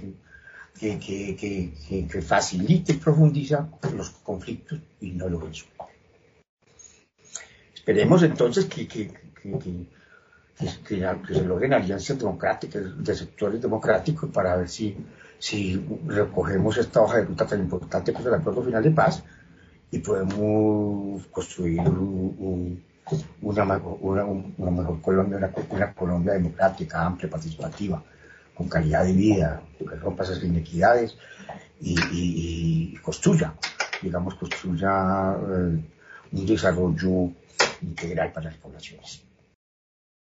que, 0.79 0.99
que, 0.99 1.37
que, 1.37 2.07
que 2.07 2.23
facilita 2.23 2.93
y 2.93 2.97
profundiza 2.97 3.69
los 3.97 4.11
conflictos 4.11 4.79
y 5.01 5.11
no 5.13 5.29
lo 5.29 5.41
resuelve. 5.41 5.75
Esperemos 7.75 8.23
entonces 8.23 8.67
que, 8.67 8.87
que, 8.87 9.11
se 10.59 11.45
logren 11.45 11.73
alianzas 11.73 12.19
democráticas 12.19 12.83
de 13.03 13.15
sectores 13.15 13.61
democráticos 13.61 14.31
para 14.31 14.57
ver 14.57 14.69
si, 14.69 14.95
si 15.39 15.83
recogemos 16.07 16.77
esta 16.77 17.01
hoja 17.01 17.17
de 17.17 17.25
ruta 17.25 17.47
tan 17.47 17.61
importante 17.61 18.13
que 18.13 18.21
es 18.21 18.27
el 18.27 18.35
acuerdo 18.35 18.63
final 18.63 18.83
de 18.83 18.91
paz 18.91 19.25
y 19.91 19.99
podemos 19.99 21.27
construir 21.29 21.81
una, 23.43 23.65
mejor, 23.65 23.99
una, 24.01 24.71
mejor 24.71 25.01
Colombia, 25.01 25.53
una, 25.71 25.93
Colombia 25.93 26.33
democrática, 26.35 27.05
amplia, 27.05 27.31
participativa, 27.31 28.03
con 28.55 28.69
calidad 28.69 29.05
de 29.05 29.13
vida, 29.13 29.63
que 29.79 29.97
rompa 29.97 30.25
esas 30.25 30.43
inequidades 30.43 31.17
y, 31.81 32.97
construya, 33.03 33.55
digamos, 34.03 34.35
construya 34.35 35.35
eh, 35.35 35.81
un 36.33 36.47
desarrollo 36.47 37.31
integral 37.83 38.33
para 38.33 38.51
las 38.51 38.57
poblaciones. 38.57 39.25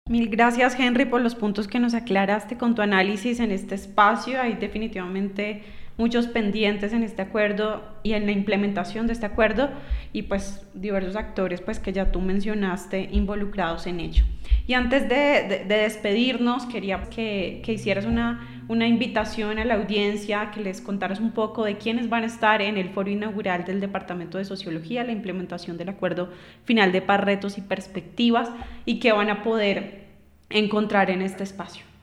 Mil 0.07 0.29
gracias 0.29 0.79
Henry 0.79 1.05
por 1.05 1.21
los 1.21 1.33
puntos 1.33 1.67
que 1.67 1.79
nos 1.79 1.95
aclaraste 1.95 2.57
con 2.57 2.75
tu 2.75 2.83
análisis 2.83 3.39
en 3.39 3.51
este 3.51 3.73
espacio. 3.73 4.39
Hay 4.39 4.53
definitivamente 4.53 5.63
muchos 5.97 6.27
pendientes 6.27 6.93
en 6.93 7.03
este 7.03 7.21
acuerdo 7.21 7.83
y 8.03 8.13
en 8.13 8.25
la 8.25 8.31
implementación 8.31 9.07
de 9.07 9.13
este 9.13 9.25
acuerdo 9.25 9.69
y 10.11 10.23
pues 10.23 10.65
diversos 10.73 11.15
actores 11.15 11.61
pues 11.61 11.79
que 11.79 11.93
ya 11.93 12.11
tú 12.11 12.21
mencionaste 12.21 13.09
involucrados 13.11 13.87
en 13.87 13.99
ello. 13.99 14.25
Y 14.67 14.73
antes 14.73 15.07
de, 15.07 15.65
despedirnos, 15.67 16.65
quería 16.65 17.03
que, 17.03 17.61
que 17.63 17.73
hicieras 17.73 18.05
una, 18.05 18.63
una 18.67 18.87
invitación 18.87 19.59
a 19.59 19.65
la 19.65 19.75
audiencia, 19.75 20.51
que 20.51 20.61
les 20.61 20.81
contaras 20.81 21.19
un 21.19 21.31
poco 21.31 21.63
de 21.63 21.77
quiénes 21.77 22.09
van 22.09 22.23
a 22.23 22.27
estar 22.27 22.61
en 22.61 22.77
el 22.77 22.89
foro 22.89 23.09
inaugural 23.09 23.63
del 23.65 23.79
Departamento 23.79 24.37
de 24.37 24.45
Sociología, 24.45 25.03
la 25.03 25.11
implementación 25.11 25.77
del 25.77 25.89
acuerdo 25.89 26.29
final 26.63 26.91
de 26.91 27.01
paz, 27.01 27.21
retos 27.21 27.57
y 27.57 27.61
perspectivas 27.61 28.49
y 28.85 28.99
qué 28.99 29.11
van 29.11 29.29
a 29.29 29.43
poder 29.43 30.05
encontrar 30.49 31.09
en 31.09 31.21
este 31.21 31.43
espacio. 31.43 31.94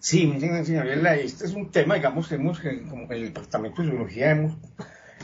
Sí, 0.00 0.32
señora, 0.40 1.16
este 1.16 1.46
es 1.46 1.54
un 1.54 1.70
tema, 1.70 1.96
digamos, 1.96 2.30
hemos, 2.30 2.60
como 2.88 3.10
el 3.10 3.26
Departamento 3.26 3.82
de 3.82 3.88
Sociología 3.88 4.30
hemos 4.30 4.56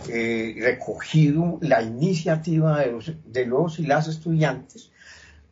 eh, 0.09 0.57
recogido 0.59 1.59
la 1.63 1.81
iniciativa 1.83 2.81
de 2.81 2.91
los, 2.91 3.13
de 3.25 3.47
los 3.47 3.79
y 3.79 3.87
las 3.87 4.09
estudiantes 4.09 4.91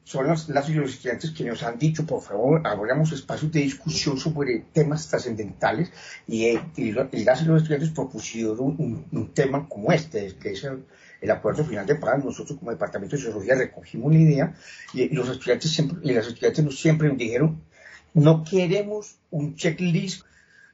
son 0.05 0.27
las, 0.27 0.49
las 0.49 0.69
y 0.69 0.75
los 0.75 0.91
estudiantes 0.91 1.31
que 1.31 1.45
nos 1.45 1.63
han 1.63 1.79
dicho, 1.79 2.05
por 2.05 2.21
favor, 2.21 2.61
abramos 2.67 3.13
espacios 3.13 3.51
de 3.53 3.61
discusión 3.61 4.19
sobre 4.19 4.65
temas 4.73 5.09
trascendentales 5.09 5.91
y, 6.27 6.45
eh, 6.47 6.63
y, 6.77 6.93
las 6.93 7.43
y 7.43 7.45
los 7.45 7.63
estudiantes 7.63 7.91
propusieron 7.91 8.77
un, 9.11 9.33
tema 9.33 9.69
como 9.69 9.93
este, 9.93 10.35
que 10.41 10.53
es 10.53 10.65
el, 10.65 11.31
acuerdo 11.31 11.65
final 11.65 11.87
de 11.87 11.95
paz. 11.95 12.23
Nosotros 12.23 12.59
como 12.59 12.73
Departamento 12.73 13.17
de 13.17 13.23
Sociología 13.23 13.55
recogimos 13.55 14.13
la 14.13 14.19
idea 14.19 14.55
y, 14.93 15.09
los 15.15 15.29
estudiantes 15.29 15.71
siempre, 15.71 15.99
y 16.03 16.13
las 16.13 16.27
estudiantes 16.27 16.79
siempre 16.79 17.09
nos 17.09 17.17
dijeron, 17.17 17.63
no 18.15 18.45
queremos 18.45 19.19
un 19.31 19.55
checklist, 19.55 20.25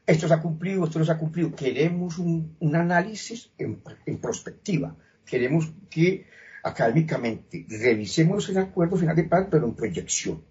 esto 0.06 0.26
se 0.26 0.34
ha 0.34 0.40
cumplido, 0.40 0.84
esto 0.84 0.98
no 0.98 1.04
se 1.04 1.12
ha 1.12 1.18
cumplido, 1.18 1.54
queremos 1.54 2.18
un, 2.18 2.56
análisis 2.74 3.50
en, 3.58 3.82
en 4.06 4.18
prospectiva, 4.18 4.96
queremos 5.24 5.70
que 5.90 6.26
académicamente, 6.62 7.66
revisemos 7.68 8.48
el 8.48 8.58
acuerdo 8.58 8.96
final 8.96 9.16
de 9.16 9.24
paz, 9.24 9.46
pero 9.50 9.66
en 9.66 9.74
proyección, 9.74 10.42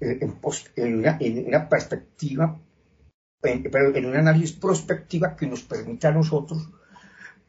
eh, 0.00 0.18
en, 0.76 1.46
una, 1.46 1.68
perspectiva, 1.68 2.58
pero 3.40 3.94
en 3.94 4.06
un 4.06 4.16
análisis 4.16 4.52
prospectiva 4.52 5.36
que 5.36 5.46
nos 5.46 5.62
permita 5.62 6.08
a 6.08 6.12
nosotros 6.12 6.68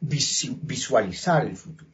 visualizar 0.00 1.46
el 1.46 1.56
futuro. 1.56 1.90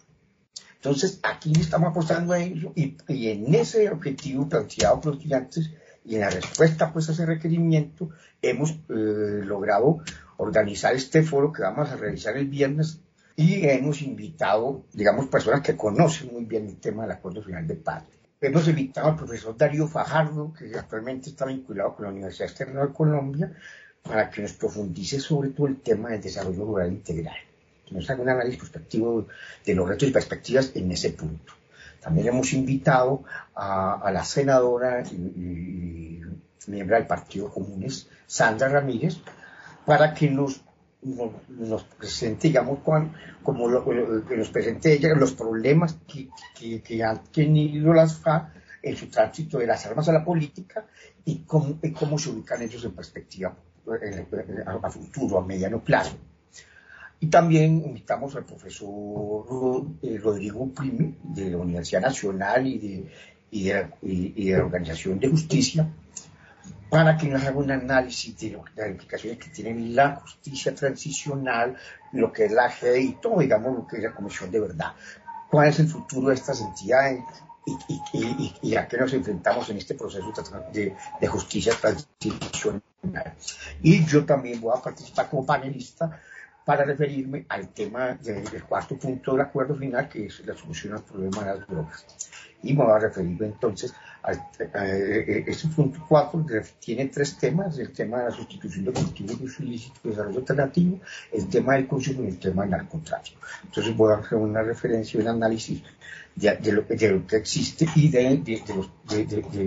Entonces, 0.75 1.21
aquí 1.23 1.53
estamos 1.61 1.91
apostando 1.91 2.33
a 2.33 2.41
ello 2.41 2.73
y, 2.75 2.97
en 3.09 3.55
ese 3.55 3.91
objetivo 3.91 4.49
planteado 4.49 5.01
por 5.01 5.07
los 5.13 5.17
estudiantes 5.17 5.71
y 6.05 6.15
en 6.15 6.23
la 6.23 6.31
respuesta 6.31 6.93
pues, 6.93 7.09
a 7.09 7.13
ese 7.13 7.27
requerimiento, 7.27 8.11
hemos 8.43 8.71
eh, 8.71 9.43
logrado 9.45 10.03
organizar 10.39 10.95
este 10.95 11.23
foro 11.23 11.53
que 11.53 11.63
vamos 11.63 11.91
a 11.91 11.97
realizar 11.97 12.37
el 12.37 12.47
viernes 12.47 13.01
y 13.37 13.67
hemos 13.67 14.03
invitado, 14.03 14.85
digamos, 14.93 15.27
personas 15.27 15.61
que 15.61 15.77
conocen 15.77 16.33
muy 16.33 16.45
bien 16.45 16.67
el 16.67 16.77
tema 16.77 17.03
del 17.03 17.13
acuerdo 17.13 17.43
final 17.43 17.67
de 17.67 17.77
paz. 17.77 18.05
Hemos 18.41 18.67
invitado 18.69 19.09
al 19.09 19.17
profesor 19.17 19.57
Darío 19.57 19.87
Fajardo, 19.87 20.53
que 20.53 20.77
actualmente 20.79 21.31
está 21.31 21.45
vinculado 21.45 21.95
con 21.95 22.07
la 22.07 22.13
Universidad 22.13 22.49
Externa 22.49 22.87
de 22.87 22.93
Colombia, 22.93 23.53
para 24.03 24.31
que 24.31 24.43
nos 24.43 24.53
profundice 24.55 25.21
sobre 25.21 25.51
todo 25.51 25.67
el 25.67 25.81
tema 25.81 26.11
del 26.11 26.23
desarrollo 26.23 26.65
rural 26.65 26.91
integral, 26.91 27.37
nos 27.91 28.09
haga 28.09 28.23
un 28.23 28.29
análisis 28.29 28.59
prospectivo 28.59 29.27
de 29.65 29.75
los 29.75 29.89
retos 29.89 30.09
y 30.09 30.13
perspectivas 30.13 30.73
en 30.75 30.91
ese 30.91 31.11
punto. 31.11 31.53
También 32.01 32.29
hemos 32.29 32.53
invitado 32.53 33.25
a, 33.55 34.11
la 34.13 34.25
senadora 34.25 35.03
y, 35.03 35.15
y, 35.15 36.23
miembro 36.67 36.97
del 36.97 37.07
Partido 37.07 37.51
Comunes, 37.51 38.09
Sandra 38.27 38.69
Ramírez, 38.69 39.19
para 39.85 40.15
que 40.15 40.31
nos 40.31 40.63
nos, 41.03 41.85
presente, 41.85 42.49
digamos, 42.49 42.81
como 43.43 43.69
lo, 43.69 43.85
que 44.27 44.37
nos 44.37 44.51
presente 44.51 44.93
ella, 44.93 45.15
los 45.15 45.33
problemas 45.33 45.99
que, 46.07 46.29
que, 46.83 47.03
han 47.03 47.25
tenido 47.33 47.95
las 47.95 48.19
FA 48.19 48.53
en 48.83 48.97
su 48.97 49.09
tránsito 49.09 49.59
de 49.59 49.67
las 49.67 49.85
armas 49.87 50.09
a 50.09 50.13
la 50.13 50.25
política 50.25 50.87
y 51.25 51.41
cómo, 51.45 51.79
cómo 51.99 52.19
se 52.19 52.31
ubican 52.31 52.63
ellos 52.63 52.85
en 52.85 52.93
perspectiva 52.93 53.55
a, 54.83 54.91
futuro, 54.91 55.39
a 55.39 55.47
mediano 55.47 55.81
plazo. 55.81 56.17
Y 57.23 57.27
también 57.27 57.83
invitamos 57.85 58.35
al 58.35 58.47
profesor 58.47 59.87
eh, 60.03 60.19
Rodrigo 60.19 60.69
Primi 60.73 61.19
de 61.23 61.51
la 61.51 61.59
Universidad 61.59 62.01
Nacional 62.01 62.67
y 62.67 62.79
de, 62.79 63.13
y 63.51 63.65
de, 63.65 64.57
la 64.57 64.65
Organización 64.65 65.21
de 65.21 65.29
Justicia 65.29 65.87
para 66.89 67.17
que 67.19 67.29
nos 67.29 67.45
haga 67.45 67.59
un 67.59 67.71
análisis 67.71 68.37
de 68.39 68.59
las 68.75 68.89
implicaciones 68.89 69.39
que 69.39 69.51
tiene 69.51 69.91
la 69.91 70.17
justicia 70.17 70.75
transicional, 70.75 71.77
lo 72.13 72.33
que 72.33 72.47
es 72.47 72.53
la 72.53 72.71
GEI 72.71 73.05
y 73.05 73.13
todo, 73.21 73.39
digamos, 73.39 73.77
lo 73.77 73.87
que 73.87 73.99
es 73.99 74.03
la 74.03 74.15
Comisión 74.15 74.51
de 74.51 74.61
Verdad. 74.61 74.93
¿Cuál 75.51 75.69
es 75.69 75.79
el 75.79 75.89
futuro 75.89 76.29
de 76.29 76.35
estas 76.35 76.61
entidades? 76.61 77.21
y, 78.63 78.75
a 78.75 78.89
qué 78.89 78.97
nos 78.97 79.13
enfrentamos 79.13 79.69
en 79.71 79.77
este 79.77 79.95
proceso 79.95 80.33
de, 80.73 80.97
de, 81.21 81.27
justicia 81.27 81.75
transicional. 81.81 83.35
Y 83.83 84.05
yo 84.07 84.25
también 84.25 84.61
voy 84.61 84.73
a 84.77 84.83
participar 84.83 85.29
como 85.29 85.47
panelista 85.47 86.21
para 86.65 86.85
referirme 86.85 87.47
al 87.49 87.69
tema 87.69 88.15
del 88.15 88.65
cuarto 88.65 88.97
punto 88.97 89.33
del 89.33 89.41
acuerdo 89.41 89.75
final, 89.75 90.09
que 90.09 90.27
es 90.27 90.45
la 90.47 90.55
solución 90.55 90.95
al 90.95 91.03
problema 91.03 91.41
de 91.41 91.59
las 91.59 91.69
drogas. 91.69 92.07
Y 92.63 92.75
me 92.75 92.85
voy 92.85 92.93
a 92.93 92.99
referir 92.99 93.43
entonces 93.43 93.95
a, 94.23 94.33
este 94.33 95.69
punto 95.69 96.05
cuatro, 96.07 96.45
tiene 96.79 97.07
tres 97.07 97.39
temas, 97.39 97.79
el 97.79 97.93
tema 97.93 98.19
de 98.19 98.25
la 98.25 98.31
sustitución 98.31 98.85
de 98.85 98.93
cultivos 98.93 99.39
de 99.39 99.45
uso 99.47 99.63
ilícito 99.63 100.01
y 100.05 100.09
desarrollo 100.11 100.39
alternativo, 100.41 101.01
el 101.33 101.49
tema 101.49 101.75
del 101.75 101.89
consumo 101.89 102.25
y 102.25 102.29
el 102.29 102.39
tema 102.39 102.63
del 102.63 102.73
narcotráfico. 102.73 103.41
Entonces 103.65 103.97
voy 103.97 104.13
a 104.13 104.17
hacer 104.17 104.37
una 104.37 104.63
referencia 104.63 105.21
un 105.21 105.29
análisis 105.29 105.83
de, 106.37 106.73
lo, 106.73 106.87
que 106.87 107.37
existe 107.37 107.87
y 107.95 108.09
de, 108.09 108.63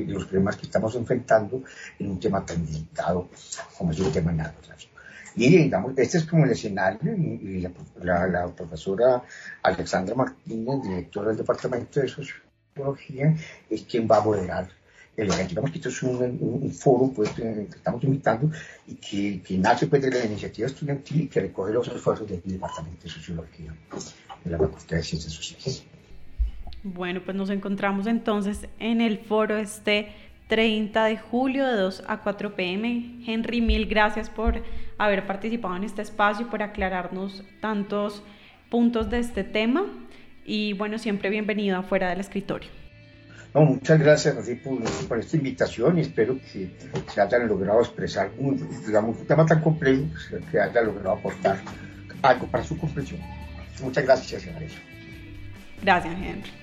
los, 0.07 0.25
problemas 0.25 0.55
que 0.57 0.65
estamos 0.65 0.95
enfrentando 0.95 1.63
en 1.99 2.11
un 2.11 2.19
tema 2.19 2.45
tan 2.45 2.65
delicado 2.65 3.29
como 3.77 3.91
es 3.91 3.99
el 3.99 4.11
tema 4.11 4.31
del 4.31 4.37
narcotráfico. 4.37 4.92
Y 5.35 5.49
digamos, 5.49 5.93
este 5.97 6.19
es 6.19 6.25
como 6.25 6.45
el 6.45 6.51
escenario 6.51 7.15
y, 7.15 7.59
la, 8.01 8.47
profesora 8.55 9.23
Alexandra 9.61 10.15
Martínez, 10.15 10.83
directora 10.83 11.29
del 11.29 11.37
Departamento 11.37 11.99
de 11.99 12.07
Sociología, 12.07 13.35
es 13.69 13.83
quien 13.83 14.07
va 14.09 14.17
a 14.17 14.21
moderar 14.21 14.69
el 15.17 15.27
evento. 15.27 15.49
Digamos 15.49 15.71
que 15.71 15.77
esto 15.77 15.89
es 15.89 16.03
un, 16.03 16.71
foro 16.71 17.11
pues, 17.13 17.29
que 17.29 17.67
estamos 17.69 18.03
invitando 18.03 18.51
y 18.87 18.95
que, 19.41 19.57
nace 19.57 19.87
pues, 19.87 20.01
de 20.01 20.11
la 20.11 20.25
iniciativa 20.25 20.67
estudiantil 20.67 21.21
y 21.21 21.27
que 21.27 21.41
recoge 21.41 21.73
los 21.73 21.87
esfuerzos 21.87 22.27
del 22.27 22.41
Departamento 22.43 23.03
de 23.03 23.09
Sociología 23.09 23.73
de 24.43 24.51
la 24.51 24.57
Facultad 24.57 24.97
de 24.97 25.03
Ciencias 25.03 25.33
Sociales. 25.33 25.83
Bueno, 26.83 27.21
pues 27.23 27.35
nos 27.37 27.49
encontramos 27.49 28.07
entonces 28.07 28.67
en 28.77 28.99
el 28.99 29.19
foro 29.19 29.57
este 29.57 30.09
30 30.47 31.05
de 31.05 31.17
julio 31.17 31.65
de 31.65 31.75
2 31.75 32.03
a 32.07 32.21
4 32.21 32.55
pm. 32.55 33.23
Henry, 33.25 33.61
mil 33.61 33.87
gracias 33.87 34.29
por 34.29 34.61
haber 34.97 35.25
participado 35.25 35.75
en 35.75 35.83
este 35.83 36.01
espacio 36.01 36.45
y 36.45 36.49
por 36.49 36.61
aclararnos 36.61 37.43
tantos 37.61 38.23
puntos 38.69 39.09
de 39.09 39.19
este 39.19 39.43
tema. 39.43 39.85
Y 40.45 40.73
bueno, 40.73 40.97
siempre 40.97 41.29
bienvenido 41.29 41.77
afuera 41.77 42.09
del 42.09 42.19
escritorio. 42.19 42.69
No, 43.53 43.61
muchas 43.61 43.99
gracias 43.99 44.35
por, 45.07 45.19
esta 45.19 45.37
invitación 45.37 45.99
y 45.99 46.01
espero 46.01 46.39
que 46.39 46.71
se 47.07 47.21
hayan 47.21 47.47
logrado 47.47 47.81
expresar 47.81 48.31
un, 48.39 48.57
digamos, 48.85 49.19
un 49.19 49.27
tema 49.27 49.45
tan 49.45 49.61
complejo 49.61 50.05
que 50.51 50.59
haya 50.59 50.81
logrado 50.81 51.11
aportar 51.11 51.59
algo 52.23 52.47
para 52.47 52.63
su 52.63 52.77
comprensión. 52.77 53.21
Muchas 53.81 54.03
gracias, 54.03 54.41
señora. 54.41 54.65
Gracias, 55.83 56.15
Henry. 56.15 56.62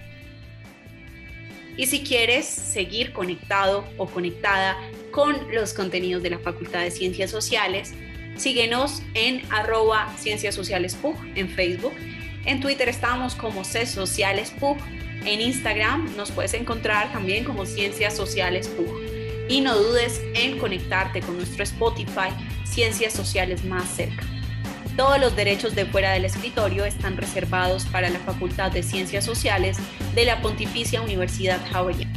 Y 1.76 1.86
si 1.86 2.02
quieres 2.02 2.46
seguir 2.46 3.12
conectado 3.12 3.84
o 3.96 4.06
conectada 4.06 4.76
con 5.10 5.36
los 5.52 5.74
contenidos 5.74 6.22
de 6.22 6.30
la 6.30 6.38
Facultad 6.38 6.80
de 6.80 6.90
Ciencias 6.90 7.30
Sociales, 7.30 7.92
síguenos 8.36 9.02
en 9.14 9.42
arroba 9.50 10.12
Ciencias 10.18 10.54
Sociales 10.54 10.94
PUG 10.94 11.16
en 11.34 11.48
Facebook. 11.48 11.94
En 12.44 12.60
Twitter 12.60 12.88
estamos 12.88 13.34
como 13.34 13.64
C 13.64 13.86
Sociales 13.86 14.52
PUG. 14.58 14.78
En 15.24 15.40
Instagram 15.40 16.16
nos 16.16 16.30
puedes 16.30 16.54
encontrar 16.54 17.12
también 17.12 17.44
como 17.44 17.66
Ciencias 17.66 18.16
Sociales 18.16 18.68
PUG. 18.68 19.00
Y 19.48 19.60
no 19.60 19.76
dudes 19.76 20.20
en 20.34 20.58
conectarte 20.58 21.20
con 21.20 21.36
nuestro 21.36 21.64
Spotify 21.64 22.30
Ciencias 22.64 23.12
Sociales 23.12 23.64
más 23.64 23.88
cerca. 23.88 24.24
Todos 24.96 25.20
los 25.20 25.34
derechos 25.36 25.74
de 25.74 25.86
fuera 25.86 26.12
del 26.12 26.24
escritorio 26.24 26.84
están 26.84 27.16
reservados 27.16 27.86
para 27.86 28.10
la 28.10 28.18
Facultad 28.18 28.70
de 28.70 28.82
Ciencias 28.82 29.24
Sociales 29.24 29.78
de 30.14 30.24
la 30.24 30.42
Pontificia 30.42 31.00
Universidad 31.00 31.60
Javeriana. 31.70 32.12